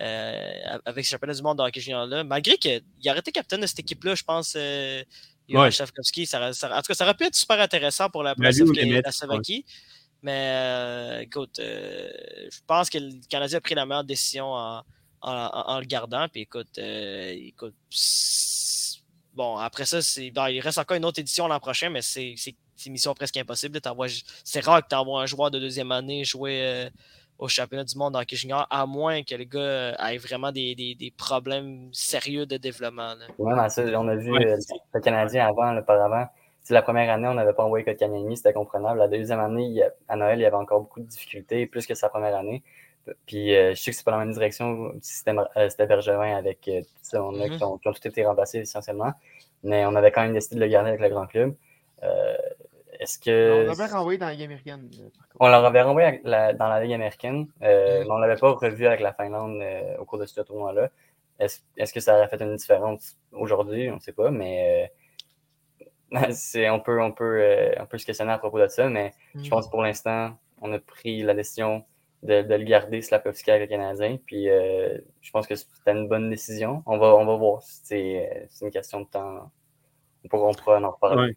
euh, 0.00 0.78
avec 0.84 1.04
ce 1.04 1.10
championnat 1.10 1.34
du 1.34 1.42
monde 1.42 1.58
de 1.58 1.62
hockey 1.64 1.80
junior-là. 1.80 2.22
Malgré 2.22 2.56
qu'il 2.58 2.82
a 3.06 3.18
été 3.18 3.32
capitaine 3.32 3.60
de 3.60 3.66
cette 3.66 3.80
équipe-là, 3.80 4.14
je 4.14 4.22
pense, 4.22 4.54
euh, 4.56 5.02
ouais. 5.50 5.70
ça, 5.72 5.84
en 5.84 5.88
tout 5.88 6.02
cas, 6.02 6.94
ça 6.94 7.04
aurait 7.04 7.14
pu 7.14 7.24
être 7.24 7.34
super 7.34 7.58
intéressant 7.58 8.08
pour 8.08 8.22
la, 8.22 8.34
la, 8.38 9.12
Slovaquie. 9.12 9.64
Mais 10.22 11.22
écoute, 11.22 11.56
je 11.58 12.60
pense 12.68 12.88
que 12.88 12.98
le 12.98 13.14
Canadien 13.28 13.58
a 13.58 13.60
pris 13.60 13.74
la 13.74 13.84
meilleure 13.84 14.04
décision 14.04 14.52
en, 14.52 14.84
en, 15.22 15.80
le 15.80 15.86
gardant. 15.86 16.28
Puis 16.28 16.42
écoute, 16.42 16.78
écoute 16.78 17.74
bon, 19.34 19.56
après 19.56 19.84
ça, 19.84 19.98
il 20.20 20.60
reste 20.60 20.78
encore 20.78 20.96
une 20.96 21.04
autre 21.04 21.20
édition 21.20 21.48
l'an 21.48 21.60
prochain, 21.60 21.90
mais 21.90 22.02
c'est 22.02 22.34
c'est 22.82 22.88
une 22.88 22.92
mission 22.92 23.14
presque 23.14 23.36
impossible. 23.36 23.78
C'est 24.44 24.64
rare 24.64 24.82
que 24.82 24.88
tu 24.88 24.94
envoies 24.94 25.22
un 25.22 25.26
joueur 25.26 25.50
de 25.50 25.58
deuxième 25.58 25.92
année 25.92 26.24
jouer 26.24 26.60
euh, 26.62 26.90
au 27.38 27.48
championnat 27.48 27.84
du 27.84 27.96
monde 27.96 28.16
en 28.16 28.22
junior, 28.28 28.66
à 28.70 28.86
moins 28.86 29.22
que 29.22 29.34
le 29.34 29.44
gars 29.44 29.60
euh, 29.60 30.06
ait 30.08 30.18
vraiment 30.18 30.52
des, 30.52 30.74
des, 30.74 31.14
problèmes 31.16 31.88
sérieux 31.92 32.46
de 32.46 32.56
développement. 32.56 33.14
Oui, 33.38 33.52
on 33.52 34.08
a 34.08 34.16
vu 34.16 34.34
euh, 34.34 34.56
le 34.94 35.00
Canadien 35.00 35.46
avant, 35.46 35.76
auparavant. 35.76 36.26
C'est 36.62 36.74
la 36.74 36.82
première 36.82 37.12
année, 37.12 37.26
on 37.26 37.34
n'avait 37.34 37.52
pas 37.52 37.64
envoyé 37.64 37.84
Kotkaniemi, 37.84 38.36
c'était 38.36 38.52
comprenable. 38.52 39.00
La 39.00 39.08
deuxième 39.08 39.40
année, 39.40 39.82
à 40.08 40.14
Noël, 40.14 40.38
il 40.38 40.42
y 40.42 40.46
avait 40.46 40.56
encore 40.56 40.80
beaucoup 40.80 41.00
de 41.00 41.06
difficultés, 41.06 41.66
plus 41.66 41.86
que 41.86 41.94
sa 41.94 42.08
première 42.08 42.36
année. 42.36 42.62
Puis 43.26 43.48
je 43.50 43.74
sais 43.74 43.90
que 43.90 43.96
c'est 43.96 44.04
pas 44.04 44.12
la 44.12 44.18
même 44.18 44.32
direction, 44.32 44.92
c'était 45.00 45.86
Bergevin 45.86 46.36
avec 46.36 46.60
tout 46.62 46.84
ça, 47.02 47.22
on 47.22 47.40
a, 47.40 47.46
mm-hmm. 47.46 47.56
qui, 47.56 47.64
ont, 47.64 47.78
tout 47.78 48.08
été 48.08 48.24
remplacés 48.24 48.60
essentiellement. 48.60 49.12
Mais 49.64 49.84
on 49.86 49.94
avait 49.94 50.12
quand 50.12 50.22
même 50.22 50.32
décidé 50.32 50.56
de 50.56 50.60
le 50.60 50.68
garder 50.68 50.90
avec 50.90 51.00
le 51.00 51.08
grand 51.08 51.26
club. 51.26 51.54
Est-ce 53.02 53.18
que. 53.18 53.64
On 53.64 53.68
l'avait 53.68 53.92
renvoyé 53.92 54.18
dans 54.18 54.26
la 54.26 54.32
Ligue 54.32 54.44
américaine. 54.44 54.88
Euh, 55.00 55.08
on 55.40 55.48
l'avait 55.48 55.82
renvoyé 55.82 56.20
dans 56.24 56.68
la 56.68 56.80
Ligue 56.82 56.92
américaine, 56.92 57.48
euh, 57.62 58.04
mais 58.04 58.10
on 58.10 58.16
ne 58.16 58.20
l'avait 58.26 58.38
pas 58.38 58.52
revu 58.52 58.86
avec 58.86 59.00
la 59.00 59.12
Finlande 59.12 59.60
euh, 59.60 59.96
au 59.98 60.04
cours 60.04 60.18
de 60.18 60.26
ce 60.26 60.40
tournoi-là. 60.40 60.88
Est-ce 61.40 61.92
que 61.92 61.98
ça 61.98 62.16
aurait 62.16 62.28
fait 62.28 62.40
une 62.40 62.54
différence 62.54 63.16
aujourd'hui? 63.32 63.90
On 63.90 63.96
ne 63.96 64.00
sait 64.00 64.12
pas, 64.12 64.30
mais 64.30 64.92
on, 66.12 66.80
peut, 66.80 67.02
on, 67.02 67.10
peut, 67.10 67.72
on 67.80 67.86
peut 67.86 67.98
se 67.98 68.06
questionner 68.06 68.32
à 68.32 68.38
propos 68.38 68.60
de 68.60 68.68
ça, 68.68 68.88
mais 68.88 69.12
je 69.34 69.46
mm. 69.46 69.48
pense 69.48 69.66
que 69.66 69.70
pour 69.72 69.82
l'instant, 69.82 70.36
on 70.60 70.72
a 70.72 70.78
pris 70.78 71.22
la 71.22 71.34
décision 71.34 71.84
de, 72.22 72.54
le 72.54 72.64
garder 72.64 73.02
Slavkovski 73.02 73.50
avec 73.50 73.70
le 73.70 73.76
Canadien. 73.76 74.18
Puis 74.26 74.46
je 74.46 75.30
pense 75.32 75.46
que 75.46 75.54
c'était 75.54 75.92
une 75.92 76.08
bonne 76.08 76.30
décision. 76.30 76.82
On 76.86 76.98
va, 76.98 77.14
on 77.16 77.26
va 77.26 77.36
voir. 77.36 77.62
C'est 77.62 78.48
une 78.60 78.70
question 78.70 79.00
de 79.00 79.06
temps. 79.06 79.50
On 80.24 80.28
pourra, 80.28 80.52
on 80.66 80.84
en 80.84 80.90
reparler 80.90 81.34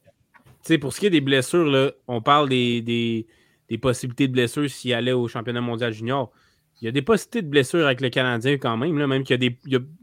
pour 0.80 0.94
ce 0.94 1.00
qui 1.00 1.06
est 1.06 1.12
des 1.12 1.22
blessures, 1.22 1.66
là, 1.66 1.92
on 2.08 2.22
parle 2.22 2.50
des, 2.50 2.82
des, 2.82 3.78
possibilités 3.78 4.28
de 4.28 4.34
blessures 4.34 4.70
s'il 4.70 4.94
allait 4.94 5.12
au 5.12 5.28
championnat 5.28 5.62
mondial 5.62 5.94
junior. 5.94 6.32
Il 6.82 6.86
y 6.86 6.88
a 6.88 6.92
des 6.92 7.02
possibilités 7.02 7.42
de 7.42 7.48
blessures 7.48 7.86
avec 7.86 8.02
le 8.02 8.10
Canadien 8.10 8.58
quand 8.58 8.76
même. 8.76 8.98
Là, 8.98 9.08
même 9.08 9.24
qu'il 9.24 9.34
y 9.42 9.46
a 9.46 9.50
des. 9.50 9.58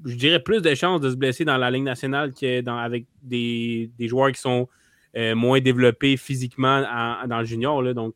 je 0.05 0.15
dirais, 0.15 0.41
plus 0.41 0.63
de 0.63 0.75
chances 0.75 1.01
de 1.01 1.11
se 1.11 1.17
blesser 1.17 1.45
dans 1.45 1.59
la 1.59 1.71
Ligue 1.71 1.83
nationale 1.83 2.33
qu'avec 2.33 3.07
des, 3.23 3.91
des, 3.99 4.09
joueurs 4.09 4.33
qui 4.33 4.41
sont 4.41 4.69
euh, 5.17 5.35
moins 5.35 5.61
développés 5.61 6.17
physiquement 6.17 6.81
dans 7.27 7.39
le 7.39 7.45
junior. 7.45 7.83
Là, 7.83 7.93
donc, 7.93 8.15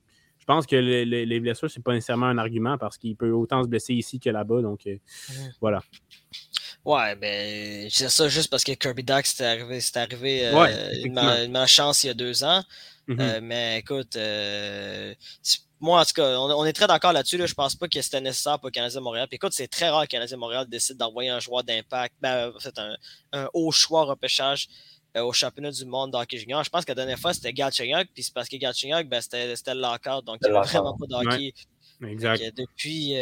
je 0.48 0.52
pense 0.54 0.66
que 0.66 0.76
les 0.76 1.40
blessures, 1.40 1.68
ce 1.68 1.78
n'est 1.78 1.82
pas 1.82 1.92
nécessairement 1.92 2.26
un 2.26 2.38
argument 2.38 2.78
parce 2.78 2.98
qu'il 2.98 3.16
peut 3.16 3.30
autant 3.30 3.64
se 3.64 3.68
blesser 3.68 3.94
ici 3.94 4.20
que 4.20 4.30
là-bas. 4.30 4.62
Donc, 4.62 4.86
euh, 4.86 4.96
voilà. 5.60 5.82
Ouais, 6.84 7.16
ben, 7.16 7.88
c'est 7.90 8.08
ça 8.08 8.28
juste 8.28 8.48
parce 8.48 8.62
que 8.62 8.70
Kirby 8.70 9.02
Duck, 9.02 9.26
c'était 9.26 9.44
arrivé, 9.44 9.80
arrivé 9.96 10.46
euh, 10.46 10.90
une, 11.04 11.50
malchance 11.50 12.04
il 12.04 12.06
y 12.06 12.10
a 12.10 12.14
deux 12.14 12.44
ans. 12.44 12.62
Mm-hmm. 13.08 13.20
Euh, 13.20 13.40
mais 13.42 13.78
écoute, 13.80 14.14
euh, 14.14 15.12
moi, 15.80 16.00
en 16.00 16.04
tout 16.04 16.12
cas, 16.14 16.38
on, 16.38 16.64
est 16.64 16.72
très 16.72 16.86
d'accord 16.86 17.12
là-dessus. 17.12 17.38
Là. 17.38 17.46
Je 17.46 17.54
pense 17.54 17.74
pas 17.74 17.88
que 17.88 18.00
c'était 18.00 18.20
nécessaire 18.20 18.60
pour 18.60 18.68
le 18.68 18.70
Canadien 18.70 19.00
Montréal. 19.00 19.26
Puis 19.28 19.34
écoute, 19.34 19.52
c'est 19.52 19.66
très 19.66 19.88
rare 19.88 20.02
que 20.02 20.04
le 20.04 20.10
Canadien 20.12 20.36
Montréal 20.36 20.66
décide 20.68 20.96
d'envoyer 20.96 21.30
un 21.30 21.40
joueur 21.40 21.64
d'impact, 21.64 22.14
ben, 22.20 22.52
c'est 22.60 22.78
un, 22.78 22.96
un, 23.32 23.48
haut 23.52 23.72
choix 23.72 24.04
repêchage 24.04 24.68
au 25.20 25.32
championnat 25.32 25.70
du 25.70 25.84
monde 25.84 26.12
d'hockey 26.12 26.38
junior. 26.38 26.62
Je 26.64 26.70
pense 26.70 26.84
que 26.84 26.90
la 26.90 26.96
dernière 26.96 27.18
fois, 27.18 27.32
c'était 27.32 27.52
Galchenyuk, 27.52 28.08
puis 28.12 28.22
c'est 28.22 28.34
parce 28.34 28.48
que 28.48 28.56
Galchenyuk, 28.56 29.08
ben, 29.08 29.20
c'était 29.20 29.46
le 29.46 29.80
lockout, 29.80 30.24
donc 30.24 30.38
il 30.42 30.50
n'y 30.50 30.56
avait 30.56 30.66
vraiment 30.66 30.96
pas 30.96 31.06
d'hockey. 31.06 31.54
Exact. 32.02 32.54
depuis, 32.56 33.14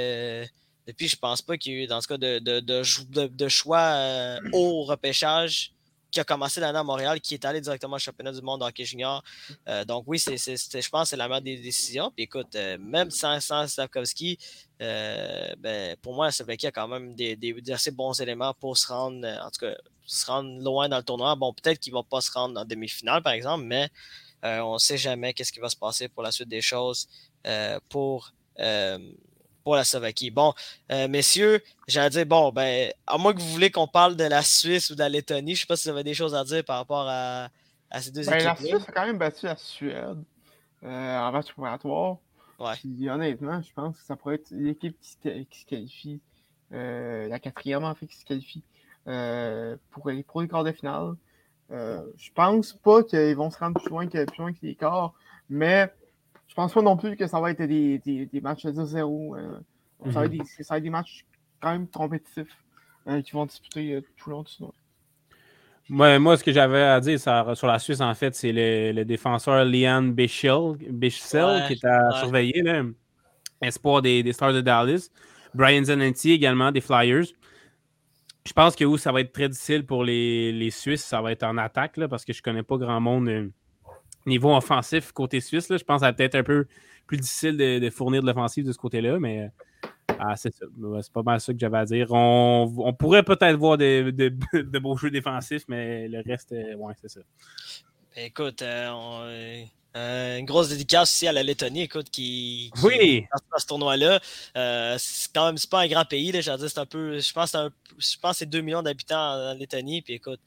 depuis, 0.86 1.08
je 1.08 1.16
pense 1.16 1.40
pas 1.40 1.56
qu'il 1.56 1.72
y 1.72 1.76
ait 1.76 1.84
eu, 1.84 1.86
dans 1.86 2.00
ce 2.00 2.08
cas, 2.08 2.18
de, 2.18 2.38
de, 2.38 3.26
de, 3.26 3.48
choix 3.48 3.78
euh, 3.78 4.38
au 4.52 4.82
repêchage 4.84 5.72
qui 6.10 6.20
a 6.20 6.24
commencé 6.24 6.60
l'année 6.60 6.78
à 6.78 6.84
Montréal, 6.84 7.20
qui 7.20 7.34
est 7.34 7.44
allé 7.44 7.60
directement 7.60 7.96
au 7.96 7.98
championnat 7.98 8.32
du 8.32 8.40
monde 8.40 8.62
hockey 8.62 8.84
junior. 8.84 9.24
Euh, 9.68 9.84
donc 9.84 10.04
oui, 10.06 10.18
c'est, 10.18 10.36
je 10.36 10.88
pense 10.88 11.02
que 11.04 11.08
c'est 11.08 11.16
la 11.16 11.26
meilleure 11.26 11.42
des 11.42 11.56
décisions. 11.56 12.12
Puis 12.14 12.24
écoute, 12.24 12.54
euh, 12.54 12.76
même 12.78 13.10
sans, 13.10 13.40
sans 13.40 13.66
Stavkovski, 13.66 14.38
ben, 14.78 15.96
pour 16.02 16.14
moi, 16.14 16.30
Stavkovski 16.30 16.66
a 16.68 16.72
quand 16.72 16.86
même 16.86 17.14
des, 17.14 17.34
des, 17.34 17.72
assez 17.72 17.90
bons 17.90 18.20
éléments 18.20 18.54
pour 18.54 18.76
se 18.76 18.86
rendre, 18.86 19.26
en 19.26 19.50
tout 19.50 19.66
cas, 19.66 19.74
se 20.04 20.26
rendre 20.26 20.62
loin 20.62 20.88
dans 20.88 20.98
le 20.98 21.02
tournoi. 21.02 21.34
Bon, 21.36 21.52
peut-être 21.52 21.78
qu'il 21.78 21.92
ne 21.92 21.98
va 21.98 22.02
pas 22.02 22.20
se 22.20 22.30
rendre 22.30 22.60
en 22.60 22.64
demi-finale, 22.64 23.22
par 23.22 23.32
exemple, 23.32 23.64
mais 23.64 23.88
on 24.42 24.74
ne 24.74 24.78
sait 24.78 24.98
jamais 24.98 25.32
qu'est-ce 25.32 25.52
qui 25.52 25.60
va 25.60 25.70
se 25.70 25.76
passer 25.76 26.08
pour 26.08 26.22
la 26.22 26.30
suite 26.30 26.48
des 26.48 26.60
choses 26.60 27.08
pour 27.88 28.32
pour 29.62 29.76
la 29.76 29.84
Slovaquie. 29.84 30.30
Bon, 30.30 30.52
messieurs, 31.08 31.62
j'allais 31.88 32.10
dire, 32.10 32.26
bon, 32.26 32.52
ben, 32.52 32.92
à 33.06 33.16
moins 33.16 33.32
que 33.32 33.40
vous 33.40 33.48
voulez 33.48 33.70
qu'on 33.70 33.88
parle 33.88 34.14
de 34.14 34.24
la 34.24 34.42
Suisse 34.42 34.90
ou 34.90 34.94
de 34.94 34.98
la 34.98 35.08
Lettonie, 35.08 35.54
je 35.54 35.60
ne 35.60 35.60
sais 35.62 35.66
pas 35.66 35.76
si 35.76 35.88
vous 35.88 35.94
avez 35.94 36.04
des 36.04 36.12
choses 36.12 36.34
à 36.34 36.44
dire 36.44 36.62
par 36.64 36.76
rapport 36.76 37.06
à, 37.08 37.48
ces 38.00 38.10
deux 38.10 38.24
ben, 38.26 38.34
équipes. 38.34 38.44
La 38.44 38.56
Suisse 38.56 38.88
a 38.88 38.92
quand 38.92 39.06
même 39.06 39.18
battu 39.18 39.46
la 39.46 39.56
Suède 39.56 40.22
en 40.82 41.32
match 41.32 41.50
préparatoire. 41.52 42.18
Ouais. 42.58 43.08
honnêtement, 43.10 43.60
je 43.62 43.72
pense 43.72 43.98
que 43.98 44.04
ça 44.04 44.16
pourrait 44.16 44.36
être 44.36 44.50
l'équipe 44.50 44.96
qui, 45.00 45.10
se 45.10 45.66
qualifie, 45.66 46.20
la 46.70 47.38
quatrième 47.40 47.84
en 47.84 47.94
fait, 47.94 48.06
qui 48.06 48.16
se 48.16 48.24
qualifie 48.24 48.62
pour, 49.04 50.08
les, 50.08 50.22
pour 50.22 50.42
les 50.42 50.48
quarts 50.48 50.64
de 50.64 50.72
finale. 50.72 51.14
Euh, 51.70 52.02
je 52.16 52.30
pense 52.32 52.74
pas 52.74 53.02
qu'ils 53.02 53.36
vont 53.36 53.50
se 53.50 53.58
rendre 53.58 53.80
plus 53.80 53.90
loin 53.90 54.06
que, 54.06 54.24
plus 54.24 54.38
loin 54.38 54.52
que 54.52 54.58
les 54.62 54.74
quarts, 54.74 55.14
mais 55.48 55.90
je 56.46 56.54
pense 56.54 56.72
pas 56.72 56.82
non 56.82 56.96
plus 56.96 57.16
que 57.16 57.26
ça 57.26 57.40
va 57.40 57.50
être 57.50 57.62
des, 57.62 57.98
des, 57.98 58.26
des 58.26 58.40
matchs 58.40 58.64
de 58.66 58.84
0 58.84 59.36
euh, 59.36 59.58
ça, 60.04 60.10
va 60.10 60.24
être 60.26 60.32
mhm. 60.32 60.38
des, 60.38 60.44
ça 60.44 60.74
va 60.74 60.78
être 60.78 60.84
des 60.84 60.90
matchs 60.90 61.24
quand 61.60 61.72
même 61.72 61.88
compétitifs 61.88 62.56
euh, 63.08 63.22
qui 63.22 63.32
vont 63.32 63.46
disputer 63.46 64.02
tout 64.16 64.30
le 64.30 64.36
long 64.36 64.42
du 64.42 64.52
Ouais, 65.90 66.18
moi, 66.18 66.36
ce 66.38 66.44
que 66.44 66.52
j'avais 66.52 66.82
à 66.82 66.98
dire 67.00 67.20
sur 67.20 67.66
la 67.66 67.78
Suisse, 67.78 68.00
en 68.00 68.14
fait, 68.14 68.34
c'est 68.34 68.52
le, 68.52 68.92
le, 68.92 69.04
défenseur 69.04 69.66
Lian 69.66 70.02
Bichel, 70.02 70.76
Bichel 70.90 71.64
qui 71.66 71.74
est 71.74 71.84
à 71.84 72.10
surveiller, 72.20 72.62
là, 72.62 72.84
espoir 73.60 74.00
des, 74.00 74.22
des, 74.22 74.32
Stars 74.32 74.54
de 74.54 74.62
Dallas. 74.62 75.10
Brian 75.52 75.84
Zananti 75.84 76.32
également, 76.32 76.72
des 76.72 76.80
Flyers. 76.80 77.26
Je 78.46 78.52
pense 78.52 78.76
que 78.76 78.84
où 78.84 78.98
ça 78.98 79.10
va 79.10 79.20
être 79.20 79.32
très 79.32 79.48
difficile 79.48 79.86
pour 79.86 80.04
les, 80.04 80.52
les 80.52 80.70
Suisses, 80.70 81.04
ça 81.04 81.22
va 81.22 81.32
être 81.32 81.44
en 81.44 81.56
attaque, 81.56 81.96
là, 81.96 82.08
parce 82.08 82.24
que 82.24 82.32
je 82.32 82.40
ne 82.40 82.42
connais 82.42 82.62
pas 82.62 82.76
grand 82.76 83.00
monde 83.00 83.28
euh, 83.28 83.48
niveau 84.26 84.54
offensif 84.54 85.12
côté 85.12 85.40
suisse. 85.40 85.68
Là. 85.68 85.76
Je 85.76 85.84
pense 85.84 85.96
que 85.96 86.00
ça 86.00 86.10
va 86.10 86.12
peut-être 86.12 86.34
un 86.34 86.42
peu 86.42 86.66
plus 87.06 87.16
difficile 87.16 87.56
de, 87.56 87.90
fournir 87.90 88.22
de 88.22 88.26
l'offensive 88.26 88.66
de 88.66 88.72
ce 88.72 88.78
côté-là, 88.78 89.18
mais 89.18 89.50
ah, 90.18 90.36
c'est 90.36 90.52
pas 91.12 91.22
mal 91.22 91.40
ça 91.40 91.52
que 91.52 91.58
j'avais 91.58 91.78
à 91.78 91.84
dire. 91.84 92.08
On, 92.10 92.72
on 92.78 92.92
pourrait 92.92 93.22
peut-être 93.22 93.56
voir 93.56 93.76
de, 93.78 94.10
de, 94.10 94.78
beaux 94.78 94.96
jeux 94.96 95.10
défensifs, 95.10 95.64
mais 95.68 96.08
le 96.08 96.22
reste, 96.24 96.52
euh, 96.52 96.74
ouais, 96.76 96.94
c'est 97.00 97.08
ça. 97.08 97.20
Ben, 98.14 98.26
écoute, 98.26 98.62
euh, 98.62 98.90
on, 98.90 99.66
euh, 99.96 100.38
une 100.38 100.44
grosse 100.44 100.70
dédicace 100.70 101.12
aussi 101.12 101.28
à 101.28 101.32
la 101.32 101.44
Lettonie, 101.44 101.82
écoute, 101.82 102.10
qui, 102.10 102.72
qui 102.74 102.84
oui. 102.84 103.26
dans 103.32 103.58
ce 103.58 103.66
tournoi-là. 103.66 104.18
Euh, 104.56 104.96
c'est 104.98 105.32
quand 105.32 105.46
même 105.46 105.56
pas 105.70 105.80
un 105.80 105.86
grand 105.86 106.04
pays, 106.04 106.32
là, 106.32 106.40
c'est 106.42 106.78
un 106.78 106.86
peu. 106.86 107.20
Je 107.20 107.32
pense 107.32 107.52
que 107.52 108.32
c'est 108.32 108.48
2 108.48 108.60
millions 108.60 108.82
d'habitants 108.82 109.50
en, 109.50 109.54
Lettonie. 109.54 110.02
Puis 110.02 110.14
écoute, 110.14 110.40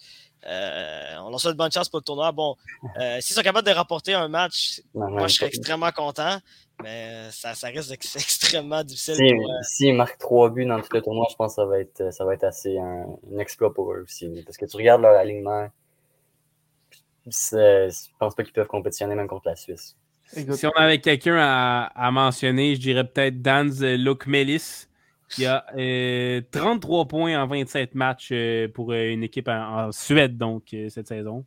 euh, 0.45 1.15
on 1.21 1.29
leur 1.29 1.39
souhaite 1.39 1.55
bonne 1.55 1.71
chance 1.71 1.87
pour 1.87 1.99
le 1.99 2.03
tournoi. 2.03 2.33
Bon, 2.33 2.55
s'ils 3.21 3.35
sont 3.35 3.41
capables 3.41 3.67
de 3.67 3.73
rapporter 3.73 4.13
un 4.13 4.27
match, 4.27 4.81
moi 4.93 5.27
je 5.27 5.35
serais 5.35 5.47
extrêmement 5.47 5.91
content. 5.91 6.39
Mais 6.83 7.31
ça, 7.31 7.55
ça 7.55 7.67
risque 7.67 7.89
d'être 7.89 8.05
extrêmement 8.15 8.83
difficile. 8.83 9.15
S'ils 9.15 9.37
si, 9.63 9.91
marquent 9.93 10.19
3 10.19 10.49
buts 10.49 10.65
dans 10.65 10.79
tout 10.81 10.89
le 10.91 11.01
tournoi, 11.01 11.25
je 11.31 11.35
pense 11.35 11.53
que 11.53 11.61
ça 11.61 11.65
va 11.65 11.79
être, 11.79 12.13
ça 12.13 12.25
va 12.25 12.33
être 12.33 12.43
assez 12.43 12.77
un, 12.77 13.05
un 13.33 13.39
exploit 13.39 13.73
pour 13.73 13.93
eux 13.93 14.03
aussi. 14.03 14.29
Parce 14.45 14.57
que 14.57 14.65
tu 14.65 14.75
regardes 14.75 15.01
leur 15.01 15.15
alignement 15.15 15.69
je 17.29 18.09
pense 18.19 18.35
pas 18.35 18.43
qu'ils 18.43 18.53
peuvent 18.53 18.67
compétitionner 18.67 19.15
même 19.15 19.27
contre 19.27 19.47
la 19.47 19.55
Suisse. 19.55 19.95
Si 20.27 20.67
on 20.67 20.71
avait 20.71 20.99
quelqu'un 20.99 21.37
à, 21.39 22.11
mentionner, 22.11 22.75
je 22.75 22.81
dirais 22.81 23.05
peut-être 23.05 23.41
Dans 23.41 23.71
Lokmelis, 23.97 24.87
qui 25.29 25.45
a 25.45 25.65
33 26.51 27.01
euh, 27.01 27.05
points 27.05 27.41
en 27.41 27.47
27 27.47 27.95
matchs 27.95 28.29
euh, 28.31 28.67
pour 28.67 28.91
euh, 28.91 29.09
une 29.09 29.23
équipe 29.23 29.47
en, 29.47 29.91
Suède, 29.91 30.37
donc, 30.37 30.75
cette 30.89 31.07
saison. 31.07 31.45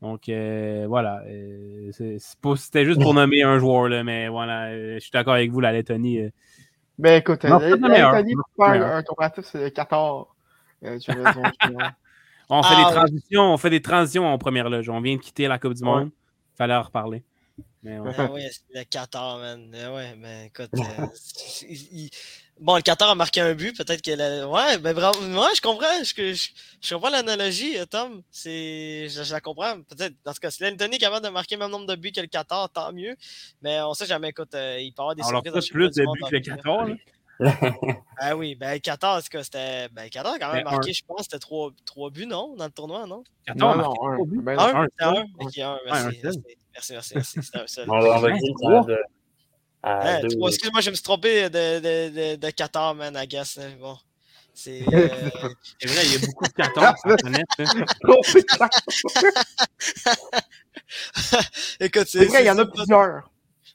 Donc, 0.00 0.30
voilà. 0.88 1.22
C'était 1.92 2.84
juste 2.84 3.00
pour 3.02 3.14
nommer 3.14 3.42
un 3.42 3.58
joueur, 3.58 3.88
là, 3.88 4.04
mais 4.04 4.28
voilà, 4.28 4.72
je 4.94 4.98
suis 5.00 5.10
d'accord 5.12 5.34
avec 5.34 5.50
vous, 5.50 5.60
la 5.60 5.72
Lettonie. 5.72 6.30
Ben 6.98 7.20
écoute, 7.20 7.44
la, 7.44 7.58
Lettonie, 7.58 8.34
pour 8.34 8.66
faire 8.66 8.96
un 8.96 9.02
comparatif, 9.02 9.44
c'est 9.44 9.70
14. 9.70 10.26
tu 11.00 11.10
raison, 11.10 11.42
on 12.48 12.62
fait 12.62 12.76
des 12.76 12.82
ah, 12.86 12.92
transitions, 12.92 13.52
on 13.52 13.56
fait 13.56 13.70
des 13.70 13.82
transitions 13.82 14.26
en 14.26 14.38
première 14.38 14.70
loge. 14.70 14.88
On 14.88 15.00
vient 15.00 15.16
de 15.16 15.20
quitter 15.20 15.48
la 15.48 15.58
Coupe 15.58 15.74
du 15.74 15.84
Monde. 15.84 16.10
Il 16.54 16.56
fallait 16.56 16.74
en 16.74 16.82
reparler. 16.82 17.22
Mais 17.82 17.98
ouais. 17.98 18.12
Ah 18.16 18.28
oui, 18.32 18.42
le 18.74 18.84
Qatar, 18.84 19.38
man. 19.38 19.74
Ah 19.74 19.94
ouais, 19.94 20.14
mais 20.16 20.46
écoute. 20.46 20.70
Euh, 20.74 21.06
bon, 22.60 22.76
le 22.76 22.82
Qatar 22.82 23.10
a 23.10 23.14
marqué 23.14 23.40
un 23.40 23.54
but, 23.54 23.76
peut-être 23.76 24.02
que 24.02 24.44
Ouais, 24.44 24.78
mais 24.78 24.92
bravo. 24.94 25.20
Ouais, 25.20 25.54
je 25.54 25.60
comprends. 25.60 26.02
Je, 26.02 26.48
je, 26.80 26.94
comprends 26.94 27.10
l'analogie, 27.10 27.78
euh, 27.78 27.86
Tom. 27.86 28.22
C'est. 28.30 29.08
Je, 29.08 29.32
la 29.32 29.40
comprends. 29.40 29.80
Peut-être. 29.82 30.14
Dans 30.24 30.32
ce 30.32 30.40
cas, 30.40 30.50
si 30.50 30.64
l'Anthony 30.64 30.96
est 30.96 30.98
capable 30.98 31.24
de 31.24 31.30
marquer 31.30 31.54
le 31.54 31.60
même 31.60 31.70
nombre 31.70 31.86
de 31.86 31.94
buts 31.94 32.10
que 32.10 32.20
le 32.20 32.26
Qatar, 32.26 32.68
tant 32.70 32.92
mieux. 32.92 33.14
Mais 33.62 33.80
on 33.82 33.94
sait 33.94 34.06
jamais, 34.06 34.30
écoute, 34.30 34.54
euh, 34.54 34.78
il 34.80 34.92
peut 34.92 35.00
y 35.00 35.02
avoir 35.02 35.14
des 35.14 35.22
Alors, 35.22 35.42
surprises. 35.42 35.68
plus 35.70 35.90
de 35.90 36.02
buts 36.02 36.28
que 36.28 36.34
le 36.34 36.40
Qatar, 36.40 36.86
là. 36.86 36.94
ah 38.18 38.36
oui, 38.36 38.54
ben 38.54 38.80
14, 38.80 39.28
c'était. 39.42 39.88
Ben 39.90 40.08
14 40.08 40.34
a 40.34 40.38
quand 40.38 40.52
même 40.52 40.64
ben, 40.64 40.70
marqué, 40.72 40.92
je 40.92 41.04
pense, 41.04 41.22
c'était 41.22 41.38
3, 41.38 41.70
3 41.84 42.10
buts, 42.10 42.26
non, 42.26 42.56
dans 42.56 42.64
le 42.64 42.70
tournoi, 42.70 43.06
non? 43.06 43.22
14 43.46 43.76
non, 43.76 43.82
non, 43.82 43.94
un. 44.08 44.18
Ben, 44.42 44.58
un, 44.58 44.86
un. 45.00 45.08
Un, 45.08 45.78
merci. 45.86 46.20
merci, 46.22 46.92
merci, 46.92 47.14
merci, 47.14 47.42
C'était 47.42 47.58
un 47.58 47.66
seul. 47.66 47.90
On 47.90 48.18
va 48.18 48.30
dire 48.30 48.84
de. 48.84 48.98
Excuse-moi, 50.46 50.80
je 50.80 50.90
me 50.90 50.94
suis 50.94 51.04
trompé 51.04 51.48
de, 51.48 51.78
de, 51.78 52.34
de, 52.34 52.36
de 52.36 52.50
14, 52.50 52.96
man, 52.96 53.16
I 53.16 53.26
guess. 53.26 53.58
Bon. 53.80 53.96
C'est 54.58 54.82
euh... 54.92 55.08
il 55.82 56.12
y 56.12 56.16
a 56.16 56.18
beaucoup 56.26 56.44
de 56.44 56.52
14 56.52 56.94
sur 57.00 57.12
Internet. 57.12 57.46
Écoute, 61.78 62.08
c'est 62.08 62.24
vrai, 62.24 62.42
il 62.42 62.46
y 62.46 62.50
en 62.50 62.58
a 62.58 62.66
plusieurs. 62.66 63.30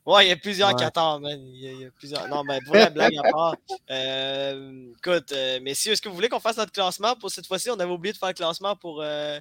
Ouais, 0.06 0.26
il 0.26 0.30
y 0.30 0.32
a 0.32 0.36
plusieurs 0.36 0.76
ouais. 0.76 1.20
man. 1.22 1.40
Il 1.54 1.82
y, 1.82 1.86
a, 1.86 1.92
plusieurs. 1.92 2.28
Non, 2.28 2.44
mais 2.44 2.60
pour 2.66 2.76
la 2.76 2.90
blague 2.90 3.16
à 3.18 3.32
part. 3.32 3.56
Euh, 3.90 4.92
écoute, 4.98 5.32
euh, 5.34 5.60
messieurs, 5.62 5.92
est-ce 5.94 6.02
que 6.02 6.10
vous 6.10 6.16
voulez 6.16 6.30
qu'on 6.30 6.40
fasse 6.40 6.58
notre 6.58 6.72
classement? 6.72 7.16
Pour 7.16 7.30
cette 7.30 7.46
fois-ci? 7.46 7.70
On 7.70 7.80
avait 7.80 7.92
oublié 7.92 8.12
de 8.12 8.18
faire 8.18 8.30
le 8.30 8.34
classement 8.34 8.76
pour, 8.76 9.02
euh, 9.02 9.40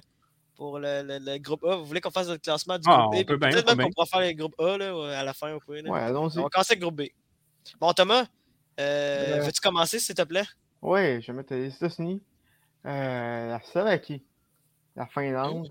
pour 0.55 0.79
le, 0.79 1.01
le, 1.03 1.37
groupe 1.39 1.63
A. 1.65 1.75
Vous 1.77 1.85
voulez 1.85 2.01
qu'on 2.01 2.11
fasse 2.11 2.27
notre 2.27 2.41
classement 2.41 2.77
du 2.77 2.83
ah, 2.87 3.07
groupe 3.09 3.39
B? 3.39 3.39
Peut-être 3.39 3.75
même 3.75 3.85
qu'on 3.85 3.91
pourra 3.91 4.05
faire 4.05 4.21
le 4.21 4.33
groupe 4.33 4.55
A 4.59 4.77
là, 4.77 5.19
à 5.19 5.23
la 5.23 5.33
fin. 5.33 5.53
Au 5.53 5.59
point. 5.59 5.81
Ouais, 5.83 5.99
allons-y. 5.99 6.39
On 6.39 6.43
va 6.43 6.49
commencer 6.49 6.73
avec 6.73 6.81
le 6.81 6.87
groupe 6.87 7.01
B. 7.01 7.03
Bon, 7.79 7.91
Thomas, 7.93 8.25
euh, 8.79 9.41
veux-tu 9.43 9.61
commencer, 9.61 9.99
s'il 9.99 10.15
te 10.15 10.21
plaît? 10.21 10.45
Oui, 10.81 11.21
je 11.21 11.27
vais 11.27 11.33
mettre 11.33 11.53
les 11.53 11.73
États-Unis, 11.73 12.21
la 12.83 13.59
Slovaquie, 13.63 14.23
la 14.95 15.07
Finlande. 15.07 15.69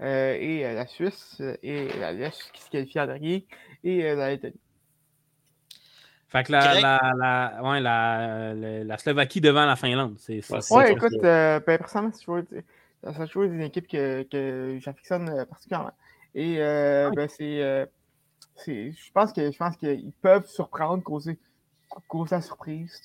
Euh, 0.00 0.36
et 0.38 0.64
euh, 0.64 0.74
la 0.74 0.86
Suisse 0.86 1.42
et 1.62 1.88
la 1.98 2.12
Lèche 2.12 2.52
qui 2.52 2.62
se 2.62 2.70
qualifie 2.70 3.00
en 3.00 3.06
dernier 3.06 3.48
et 3.84 4.04
euh, 4.04 4.14
la 4.14 4.30
Lettonie. 4.30 4.60
Fait 6.28 6.44
que 6.44 6.52
la, 6.52 6.78
la, 6.80 7.12
la, 7.16 7.62
ouais, 7.62 7.80
la, 7.80 8.54
la, 8.54 8.98
Slovaquie 8.98 9.40
devant 9.40 9.64
la 9.64 9.76
Finlande. 9.76 10.16
C'est, 10.18 10.42
ouais, 10.70 10.92
écoute, 10.92 11.14
ben, 11.22 11.60
personnellement, 11.62 12.12
c'est 12.14 13.26
toujours, 13.26 13.44
une 13.44 13.62
équipe 13.62 13.88
que, 13.88 14.24
que 14.24 14.78
j'affectionne 14.78 15.46
particulièrement. 15.46 15.92
Et 16.34 16.58
ben, 16.58 17.28
c'est, 17.28 17.88
je 18.66 19.12
pense 19.14 19.32
que 19.32 19.50
je 19.50 19.56
pense 19.56 19.76
qu'ils 19.78 20.12
peuvent 20.20 20.46
surprendre, 20.46 21.02
causer, 21.02 21.38
causer 22.08 22.34
la 22.36 22.42
surprise 22.42 23.00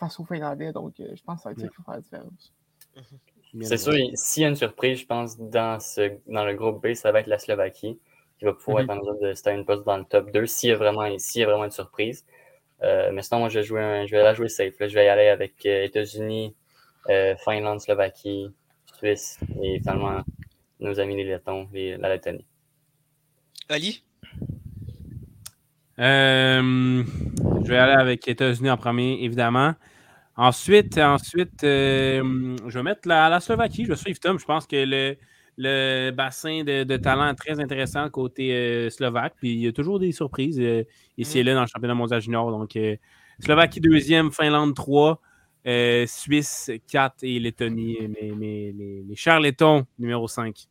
face 0.00 0.18
aux 0.18 0.24
Finlandais. 0.24 0.72
Donc, 0.72 0.94
je 0.98 1.22
pense 1.22 1.36
que 1.36 1.42
ça 1.42 1.48
va 1.50 1.52
être 1.52 1.60
ça 1.60 1.68
qui 1.68 1.74
va 1.78 1.84
faire 1.84 1.94
la 1.94 2.00
différence. 2.00 2.52
C'est 3.60 3.76
sûr, 3.76 3.92
s'il 4.14 4.42
y 4.42 4.46
a 4.46 4.48
une 4.48 4.56
surprise, 4.56 5.00
je 5.00 5.06
pense, 5.06 5.38
dans, 5.38 5.78
ce, 5.78 6.12
dans 6.26 6.44
le 6.44 6.54
groupe 6.54 6.82
B, 6.82 6.94
ça 6.94 7.12
va 7.12 7.20
être 7.20 7.26
la 7.26 7.38
Slovaquie, 7.38 7.98
qui 8.42 8.46
va 8.46 8.54
pouvoir 8.54 8.82
mhm. 8.82 8.90
être 8.90 8.96
en 8.96 9.00
mesure 9.00 9.28
de 9.28 9.34
se 9.34 9.50
une 9.50 9.64
poste 9.64 9.84
dans 9.86 9.96
le 9.96 10.04
top 10.04 10.32
2 10.32 10.46
s'il 10.46 10.70
y 10.70 10.72
a 10.72 10.76
vraiment, 10.76 11.06
y 11.06 11.42
a 11.42 11.46
vraiment 11.46 11.64
une 11.64 11.70
surprise. 11.70 12.24
Euh, 12.82 13.10
mais 13.12 13.22
sinon, 13.22 13.40
moi, 13.40 13.48
je 13.48 13.60
vais, 13.60 13.64
jouer 13.64 14.04
je 14.08 14.16
vais 14.16 14.22
la 14.22 14.34
jouer 14.34 14.48
safe. 14.48 14.74
Je 14.80 14.94
vais 14.94 15.04
y 15.04 15.08
aller 15.08 15.28
avec 15.28 15.64
euh, 15.66 15.84
États-Unis, 15.84 16.56
euh, 17.08 17.36
Finlande, 17.44 17.80
Slovaquie, 17.80 18.48
Suisse 18.96 19.38
et 19.62 19.78
finalement 19.78 20.22
nos 20.80 20.98
amis 20.98 21.16
les 21.16 21.24
Lettons, 21.24 21.68
les, 21.72 21.96
la 21.96 22.08
Lettonie. 22.08 22.44
Ali? 23.68 24.02
je 25.98 27.68
vais 27.68 27.76
aller 27.76 27.92
avec 27.92 28.26
États-Unis 28.26 28.70
en 28.70 28.76
premier, 28.76 29.22
évidemment. 29.22 29.74
Ensuite, 30.36 30.98
ensuite 30.98 31.62
euh, 31.62 32.56
je 32.66 32.78
vais 32.78 32.82
mettre 32.82 33.06
la, 33.06 33.28
la, 33.28 33.38
Slovaquie. 33.38 33.84
Je 33.84 33.90
vais 33.90 33.96
suivre 33.96 34.18
Tom. 34.18 34.40
Je 34.40 34.44
pense 34.44 34.66
que 34.66 34.84
le, 34.84 35.16
le 35.56 36.10
bassin 36.10 36.64
de, 36.64 36.84
de, 36.84 36.96
talent 36.96 37.34
très 37.34 37.60
intéressant 37.60 38.08
côté 38.10 38.52
euh, 38.52 38.90
slovaque. 38.90 39.34
Puis 39.36 39.52
il 39.52 39.60
y 39.60 39.66
a 39.66 39.72
toujours 39.72 39.98
des 39.98 40.12
surprises 40.12 40.60
euh, 40.60 40.84
ici 41.18 41.38
et 41.38 41.42
là 41.42 41.54
dans 41.54 41.62
le 41.62 41.66
championnat 41.66 41.94
mondial 41.94 42.20
junior. 42.20 42.50
Donc, 42.50 42.78
Slovaquie 43.40 43.80
deuxième, 43.80 44.30
Finlande 44.32 44.74
3, 44.74 45.20
Suisse 46.06 46.70
4 46.90 47.16
et 47.22 47.38
Lettonie, 47.38 47.96
mes, 48.36 48.72
mes, 48.72 49.16
chers 49.16 49.40
Lettons, 49.40 49.86
numéro 49.98 50.28
5. 50.28 50.68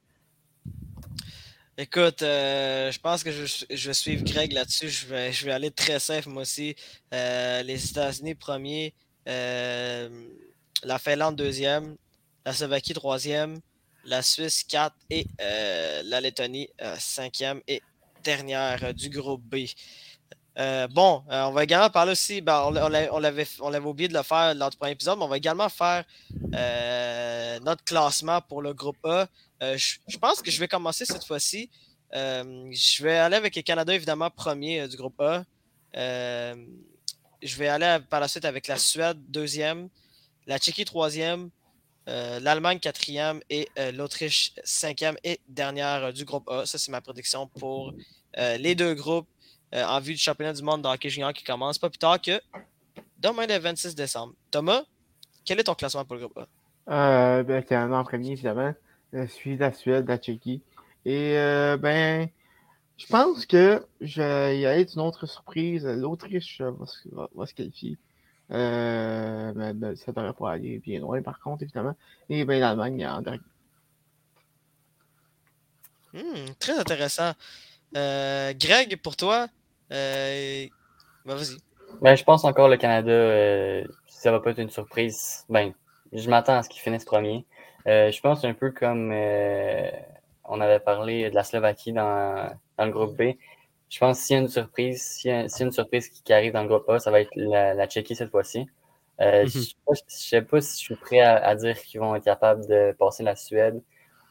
Écoute, 1.77 2.19
je 2.21 2.99
pense 2.99 3.23
que 3.23 3.31
je, 3.31 3.65
je, 3.69 3.87
vais 3.87 3.93
suivre 3.93 4.23
Greg 4.23 4.51
là-dessus. 4.51 4.89
Je 4.89 5.07
vais, 5.07 5.31
je 5.31 5.45
vais 5.45 5.51
aller 5.51 5.71
très 5.71 5.99
safe, 5.99 6.27
moi 6.27 6.43
aussi. 6.43 6.75
les 7.11 7.89
États-Unis 7.89 8.35
premiers, 8.35 8.93
euh, 9.27 10.09
la 10.83 10.99
Finlande 10.99 11.35
deuxième, 11.35 11.95
la 12.45 12.53
Slovaquie 12.53 12.93
troisième, 12.93 13.59
la 14.05 14.21
Suisse 14.21 14.63
4 14.63 14.95
et 15.09 15.27
euh, 15.39 16.01
la 16.05 16.21
Lettonie 16.21 16.69
5 16.79 16.85
euh, 16.85 16.95
cinquième 16.99 17.61
et 17.67 17.81
dernière 18.23 18.93
du 18.93 19.09
groupe 19.09 19.41
B. 19.43 19.65
Euh, 20.59 20.87
bon, 20.89 21.23
euh, 21.31 21.43
on 21.43 21.51
va 21.51 21.63
également 21.63 21.89
parler 21.89 22.11
aussi, 22.11 22.41
ben, 22.41 22.61
on, 22.65 22.71
l'avait, 23.19 23.49
oublié 23.79 24.09
de 24.09 24.13
le 24.13 24.21
faire 24.21 24.53
lors 24.53 24.69
du 24.69 24.77
premier 24.77 24.91
épisode, 24.91 25.17
mais 25.17 25.23
on 25.23 25.29
va 25.29 25.37
également 25.37 25.69
faire 25.69 26.03
euh, 26.53 27.59
notre 27.61 27.83
classement 27.85 28.41
pour 28.41 28.61
le 28.61 28.73
groupe 28.73 28.97
A. 29.05 29.27
je 29.61 30.17
pense 30.19 30.41
que 30.41 30.51
je 30.51 30.59
vais 30.59 30.67
commencer 30.67 31.05
cette 31.05 31.23
fois-ci. 31.23 31.69
je 32.13 33.03
vais 33.03 33.17
aller 33.17 33.37
avec 33.37 33.55
le 33.55 33.61
Canada, 33.61 33.93
évidemment, 33.93 34.29
premier 34.29 34.87
du 34.89 34.97
groupe 34.97 35.21
A. 35.21 35.45
je 35.95 37.57
vais 37.57 37.69
aller 37.69 37.99
par 38.09 38.19
la 38.19 38.27
suite 38.27 38.45
avec 38.45 38.67
la 38.67 38.77
Suède, 38.77 39.17
deuxième, 39.29 39.87
la 40.47 40.59
Tchéquie, 40.59 40.83
troisième, 40.83 41.49
l'Allemagne, 42.07 42.79
quatrième 42.79 43.39
et 43.49 43.69
l'Autriche, 43.93 44.53
cinquième 44.63 45.15
et 45.23 45.39
dernière 45.47 46.11
du 46.13 46.25
groupe 46.25 46.49
A. 46.49 46.65
Ça, 46.65 46.77
c'est 46.77 46.91
ma 46.91 47.01
prédiction 47.01 47.47
pour 47.47 47.93
les 48.37 48.75
deux 48.75 48.93
groupes. 48.93 49.27
Euh, 49.73 49.85
en 49.85 50.01
vue 50.01 50.13
du 50.13 50.19
championnat 50.19 50.51
du 50.51 50.63
monde 50.63 50.81
de 50.81 50.87
hockey 50.87 51.09
junior 51.09 51.31
qui 51.31 51.45
commence 51.45 51.79
pas 51.79 51.89
plus 51.89 51.97
tard 51.97 52.21
que 52.21 52.41
demain 53.19 53.47
le 53.47 53.57
26 53.57 53.95
décembre. 53.95 54.33
Thomas, 54.49 54.83
quel 55.45 55.59
est 55.61 55.63
ton 55.63 55.75
classement 55.75 56.03
pour 56.03 56.15
le 56.15 56.27
groupe 56.27 56.37
A? 56.37 57.37
Euh, 57.39 57.43
ben, 57.43 57.63
Canada 57.63 57.95
en 57.95 58.03
premier, 58.03 58.31
évidemment. 58.31 58.73
Je 59.13 59.25
suis 59.27 59.55
la 59.55 59.71
Suède, 59.71 60.07
la 60.09 60.17
Tchéquie. 60.17 60.61
Et 61.05 61.37
euh, 61.37 61.77
ben, 61.77 62.27
je 62.97 63.05
pense 63.05 63.45
que 63.45 63.85
vais 64.01 64.59
y 64.59 64.65
aller 64.65 64.83
d'une 64.83 65.01
autre 65.01 65.25
surprise. 65.25 65.85
L'Autriche 65.85 66.61
va, 66.61 67.45
se 67.45 67.53
qualifier. 67.53 67.97
Euh, 68.51 69.53
mais, 69.55 69.73
ben, 69.73 69.95
ça 69.95 70.11
devrait 70.11 70.33
pas 70.33 70.51
aller 70.51 70.79
bien 70.79 70.99
loin, 70.99 71.21
par 71.21 71.39
contre, 71.39 71.63
évidemment. 71.63 71.95
Et 72.29 72.45
ben, 72.45 72.59
l'Allemagne 72.59 73.07
en 73.07 73.21
dernier. 73.21 73.39
Hmm, 76.13 76.53
très 76.59 76.77
intéressant. 76.77 77.33
Greg, 77.93 78.97
pour 79.01 79.15
toi, 79.15 79.47
euh, 79.91 80.67
ben, 81.25 81.35
vas-y. 81.35 81.57
Ben, 82.01 82.15
je 82.15 82.23
pense 82.23 82.43
encore 82.45 82.69
le 82.69 82.77
Canada, 82.77 83.11
euh, 83.11 83.83
ça 84.07 84.31
va 84.31 84.39
pas 84.39 84.51
être 84.51 84.59
une 84.59 84.69
surprise. 84.69 85.45
Ben, 85.49 85.73
je 86.13 86.29
m'attends 86.29 86.57
à 86.57 86.63
ce 86.63 86.69
qu'ils 86.69 86.81
finissent 86.81 87.05
premier. 87.05 87.45
Euh, 87.87 88.11
je 88.11 88.21
pense 88.21 88.45
un 88.45 88.53
peu 88.53 88.71
comme 88.71 89.11
on 90.45 90.61
avait 90.61 90.79
parlé 90.79 91.29
de 91.29 91.35
la 91.35 91.43
Slovaquie 91.43 91.93
dans, 91.93 92.49
dans 92.77 92.85
le 92.85 92.91
groupe 92.91 93.17
B. 93.17 93.33
Je 93.91 93.99
pense 93.99 94.19
s'il 94.19 94.35
y 94.35 94.39
a 94.39 94.41
une 94.41 94.47
surprise, 94.47 95.03
s'il 95.03 95.31
y, 95.31 95.33
a 95.33 95.41
une 95.59 95.71
surprise 95.71 96.09
qui, 96.09 96.33
arrive 96.33 96.53
dans 96.53 96.63
le 96.63 96.69
groupe 96.69 96.89
A, 96.89 96.97
ça 96.97 97.11
va 97.11 97.19
être 97.19 97.31
la, 97.35 97.73
la 97.73 97.87
Tchéquie 97.87 98.15
cette 98.15 98.31
fois-ci. 98.31 98.65
Je 99.19 99.25
ne 99.25 99.43
mhm. 99.43 99.95
sais, 100.07 100.41
pas 100.41 100.61
si 100.61 100.79
je 100.79 100.85
suis 100.85 100.95
prêt 100.95 101.19
à, 101.19 101.53
dire 101.55 101.77
qu'ils 101.77 101.99
vont 101.99 102.15
être 102.15 102.23
capables 102.23 102.65
de 102.67 102.95
passer 102.97 103.21
la 103.21 103.35
Suède. 103.35 103.81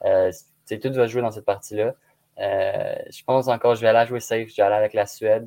tout 0.02 0.92
va 0.92 1.06
jouer 1.06 1.22
dans 1.22 1.30
cette 1.30 1.44
partie-là. 1.44 1.94
Euh, 2.40 2.94
je 3.10 3.22
pense 3.24 3.48
encore, 3.48 3.74
je 3.74 3.82
vais 3.82 3.88
aller 3.88 4.08
jouer 4.08 4.20
safe. 4.20 4.48
Je 4.48 4.56
vais 4.56 4.62
aller 4.62 4.76
avec 4.76 4.94
la 4.94 5.06
Suède 5.06 5.46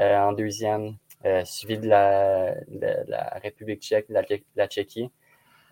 euh, 0.00 0.16
en 0.18 0.32
deuxième, 0.32 0.96
euh, 1.26 1.44
suivi 1.44 1.78
de 1.78 1.88
la, 1.88 2.54
République 3.42 3.82
tchèque, 3.82 4.08
de 4.08 4.14
la, 4.56 4.66
Tchéquie. 4.68 5.10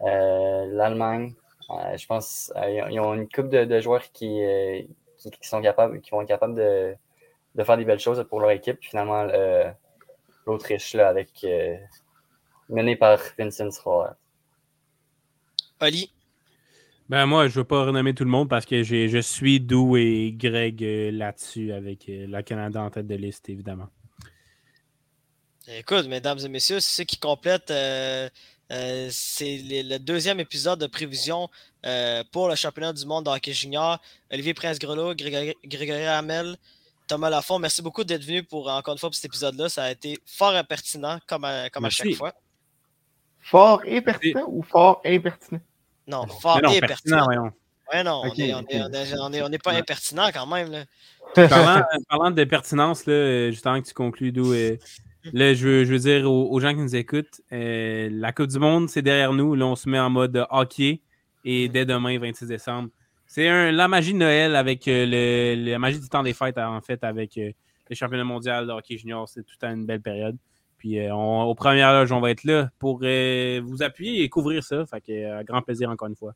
L'Allemagne, 0.00 1.35
je 1.96 2.06
pense 2.06 2.52
ils 2.68 3.00
ont 3.00 3.14
une 3.14 3.28
coupe 3.28 3.48
de, 3.48 3.80
joueurs 3.80 4.12
qui, 4.12 4.42
qui, 5.18 5.48
sont 5.48 5.62
capables, 5.62 6.00
qui 6.00 6.11
vont 6.11 6.22
être 6.22 6.28
capables 6.28 6.54
de, 6.54 6.94
faire 7.56 7.76
des 7.76 7.84
belles 7.84 7.98
choses 7.98 8.24
pour 8.28 8.40
leur 8.40 8.50
équipe. 8.50 8.78
finalement, 8.80 9.26
l'Autriche, 10.46 10.94
avec 10.94 11.46
mené 12.68 12.96
par 12.96 13.18
Vincent 13.38 13.70
Schroer. 13.70 14.12
Ali, 15.80 16.10
ben 17.12 17.26
moi, 17.26 17.46
je 17.46 17.52
ne 17.52 17.56
veux 17.56 17.64
pas 17.64 17.84
renommer 17.84 18.14
tout 18.14 18.24
le 18.24 18.30
monde 18.30 18.48
parce 18.48 18.64
que 18.64 18.82
je 18.82 19.20
suis 19.20 19.60
Dou 19.60 19.98
et 19.98 20.32
Greg 20.34 20.82
euh, 20.82 21.10
là-dessus 21.10 21.70
avec 21.72 22.08
euh, 22.08 22.26
la 22.26 22.42
Canada 22.42 22.80
en 22.80 22.88
tête 22.88 23.06
de 23.06 23.16
liste, 23.16 23.50
évidemment. 23.50 23.88
Écoute, 25.68 26.06
mesdames 26.06 26.38
et 26.38 26.48
messieurs, 26.48 26.80
c'est 26.80 27.02
ce 27.02 27.06
qui 27.06 27.18
complète. 27.18 27.70
Euh, 27.70 28.30
c'est 29.10 29.60
le 29.62 29.98
deuxième 29.98 30.40
épisode 30.40 30.80
de 30.80 30.86
prévision 30.86 31.50
pour 32.32 32.48
le 32.48 32.54
championnat 32.54 32.94
du 32.94 33.04
monde 33.04 33.26
de 33.26 33.30
hockey 33.30 33.52
junior. 33.52 34.00
Olivier 34.32 34.54
Prince-Grelot, 34.54 35.14
Grégory, 35.14 36.06
Hamel, 36.06 36.56
Thomas 37.12 37.29
Lafont, 37.29 37.59
merci 37.59 37.83
beaucoup 37.83 38.05
d'être 38.05 38.25
venu 38.25 38.42
pour 38.42 38.70
encore 38.70 38.94
une 38.94 38.98
fois 38.98 39.11
pour 39.11 39.14
cet 39.14 39.27
épisode-là. 39.27 39.68
Ça 39.68 39.85
a 39.85 39.90
été 39.90 40.18
fort 40.25 40.55
impertinent 40.55 41.18
comme 41.27 41.44
à, 41.44 41.68
comme 41.68 41.85
à 41.85 41.90
chaque 41.90 42.14
fois. 42.14 42.33
Fort 43.38 43.83
impertinent 43.87 44.46
ou 44.48 44.62
fort 44.62 45.03
impertinent? 45.05 45.61
Non, 46.07 46.27
fort 46.27 46.62
non, 46.62 46.70
pertinent. 46.81 47.27
Ouais, 47.92 48.03
non, 48.03 48.22
on 48.25 49.48
n'est 49.51 49.59
pas 49.59 49.72
impertinent 49.72 50.31
quand 50.33 50.46
même. 50.46 50.70
Là. 50.70 50.85
Parlant, 52.09 52.31
de 52.31 52.44
pertinence, 52.44 53.05
là, 53.05 53.51
justement 53.51 53.83
que 53.83 53.88
tu 53.88 53.92
conclues 53.92 54.33
d'où. 54.33 54.55
Euh, 54.55 54.79
là, 55.35 55.53
je 55.53 55.68
veux, 55.68 55.85
je 55.85 55.92
veux 55.92 55.98
dire 55.98 56.33
aux, 56.33 56.61
gens 56.61 56.70
qui 56.70 56.81
nous 56.81 56.96
écoutent, 56.96 57.42
euh, 57.53 58.09
la 58.11 58.33
Coupe 58.33 58.46
du 58.46 58.59
Monde, 58.59 58.88
c'est 58.88 59.03
derrière 59.03 59.35
nous. 59.35 59.55
Là, 59.55 59.66
on 59.66 59.77
se 59.77 59.87
met 59.87 60.01
en 60.01 60.09
mode 60.09 60.46
hockey 60.48 61.03
et 61.44 61.68
dès 61.68 61.85
demain, 61.85 62.18
26 62.18 62.46
décembre. 62.46 62.88
C'est 63.35 63.73
la 63.73 63.88
magie 63.88 64.12
de 64.12 64.18
Noël 64.18 64.55
avec 64.55 64.87
euh, 64.88 65.07
le, 65.09 65.71
la 65.71 65.79
magie 65.79 65.99
du 65.99 66.07
temps 66.07 66.23
des 66.23 66.35
fêtes, 66.35 66.59
en 66.59 66.83
fait, 66.83 67.03
avec 67.03 67.37
le 67.37 67.95
championnat 67.95 68.25
mondial 68.25 68.66
de 68.66 68.73
hockey 68.73 68.99
junior. 68.99 69.27
C'est 69.27 69.42
tout 69.42 69.57
à 69.62 69.68
une 69.68 69.87
belle 69.87 70.03
période. 70.03 70.37
Puis 70.77 70.99
euh, 70.99 71.14
on, 71.14 71.45
aux 71.45 71.55
premières 71.55 71.92
loges, 71.92 72.12
on 72.12 72.21
va 72.21 72.31
être 72.31 72.45
là 72.45 72.68
pour 72.79 72.99
euh, 73.05 73.62
vous 73.64 73.83
appuyer 73.83 74.23
et 74.23 74.29
couvrir 74.29 74.62
ça. 74.62 74.85
Fait 74.85 75.01
que 75.01 75.12
euh, 75.12 75.45
grand 75.45 75.62
plaisir 75.62 75.88
encore 75.88 76.09
une 76.09 76.16
fois. 76.16 76.35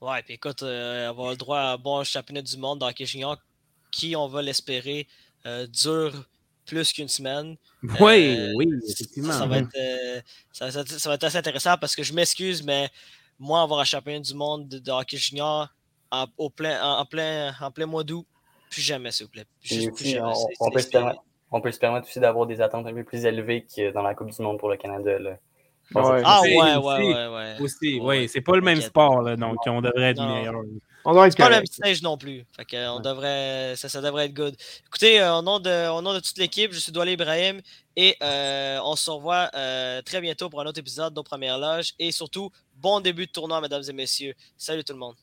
Ouais, 0.00 0.20
puis 0.22 0.34
écoute, 0.34 0.62
avoir 0.62 1.30
le 1.30 1.36
droit 1.36 1.58
à 1.58 1.72
un 1.74 1.76
bon 1.76 2.02
championnat 2.02 2.42
du 2.42 2.56
monde 2.56 2.78
dans 2.78 2.90
Junior 2.98 3.36
qui, 3.92 4.16
on 4.16 4.26
va 4.26 4.42
l'espérer, 4.42 5.06
dure 5.68 6.12
plus 6.64 6.92
qu'une 6.92 7.08
semaine. 7.08 7.56
Oui, 8.00 8.50
oui, 8.56 8.66
effectivement. 8.90 9.32
Ça 9.32 9.46
va, 9.46 9.58
être, 9.58 10.24
ça, 10.52 11.08
va 11.08 11.14
être 11.14 11.24
assez 11.24 11.38
intéressant 11.38 11.76
parce 11.78 11.94
que 11.94 12.02
je 12.02 12.12
m'excuse, 12.12 12.62
mais 12.64 12.90
moi, 13.38 13.62
avoir 13.62 13.80
un 13.80 13.84
championnat 13.84 14.20
du 14.20 14.34
monde 14.34 14.68
de, 14.68 14.90
hockey 14.90 15.16
junior 15.16 15.68
en, 16.10 16.26
au 16.38 16.50
plein, 16.50 16.82
en, 16.82 17.04
plein, 17.04 17.54
en 17.60 17.70
plein 17.70 17.86
mois 17.86 18.04
d'août, 18.04 18.26
plus 18.70 18.82
jamais, 18.82 19.10
s'il 19.10 19.26
vous 19.26 19.32
plaît. 19.32 19.46
on, 20.60 20.70
peut 20.70 20.80
on 21.50 21.60
peut 21.60 21.72
se 21.72 21.78
permettre 21.78 22.08
aussi 22.08 22.20
d'avoir 22.20 22.46
des 22.46 22.60
attentes 22.60 22.86
un 22.86 22.94
peu 22.94 23.04
plus 23.04 23.24
élevées 23.24 23.64
que 23.64 23.92
dans 23.92 24.02
la 24.02 24.14
Coupe 24.14 24.30
du 24.30 24.42
Monde 24.42 24.58
pour 24.58 24.68
le 24.68 24.76
Canada. 24.76 25.18
Là. 25.18 25.38
Ah 25.94 26.40
ouais, 26.42 26.56
ouais, 26.56 26.76
ouais, 26.76 27.26
ouais. 27.28 27.56
Aussi, 27.60 28.00
oui, 28.00 28.28
c'est 28.28 28.40
pas 28.40 28.56
le 28.56 28.62
même 28.62 28.80
sport, 28.80 29.22
là, 29.22 29.36
donc 29.36 29.58
on 29.66 29.80
devrait 29.80 30.10
être 30.10 30.22
meilleur. 30.22 30.54
C'est 31.30 31.36
pas 31.36 31.48
le 31.48 31.56
même 31.56 31.66
stage 31.66 32.02
non 32.02 32.18
plus. 32.18 32.44
Fait 32.56 32.66
on 32.88 32.98
devrait, 32.98 33.74
ça, 33.76 33.88
ça, 33.88 34.00
devrait 34.00 34.26
être 34.26 34.34
good. 34.34 34.56
Écoutez, 34.86 35.20
euh, 35.20 35.38
au, 35.38 35.42
nom 35.42 35.60
de, 35.60 35.88
au 35.88 36.02
nom 36.02 36.12
de 36.12 36.18
toute 36.18 36.36
l'équipe, 36.36 36.72
je 36.72 36.80
suis 36.80 36.90
Douala 36.90 37.12
Ibrahim 37.12 37.60
et 37.94 38.16
euh, 38.22 38.80
on 38.82 38.96
se 38.96 39.08
revoit 39.10 39.48
euh, 39.54 40.02
très 40.02 40.20
bientôt 40.20 40.50
pour 40.50 40.60
un 40.60 40.66
autre 40.66 40.80
épisode 40.80 41.12
de 41.12 41.16
nos 41.16 41.22
premières 41.22 41.58
loges. 41.58 41.92
Et 42.00 42.10
surtout, 42.10 42.50
bon 42.74 42.98
début 43.00 43.26
de 43.26 43.30
tournoi, 43.30 43.60
mesdames 43.60 43.84
et 43.88 43.92
messieurs. 43.92 44.34
Salut 44.56 44.82
tout 44.82 44.94
le 44.94 44.98
monde. 44.98 45.14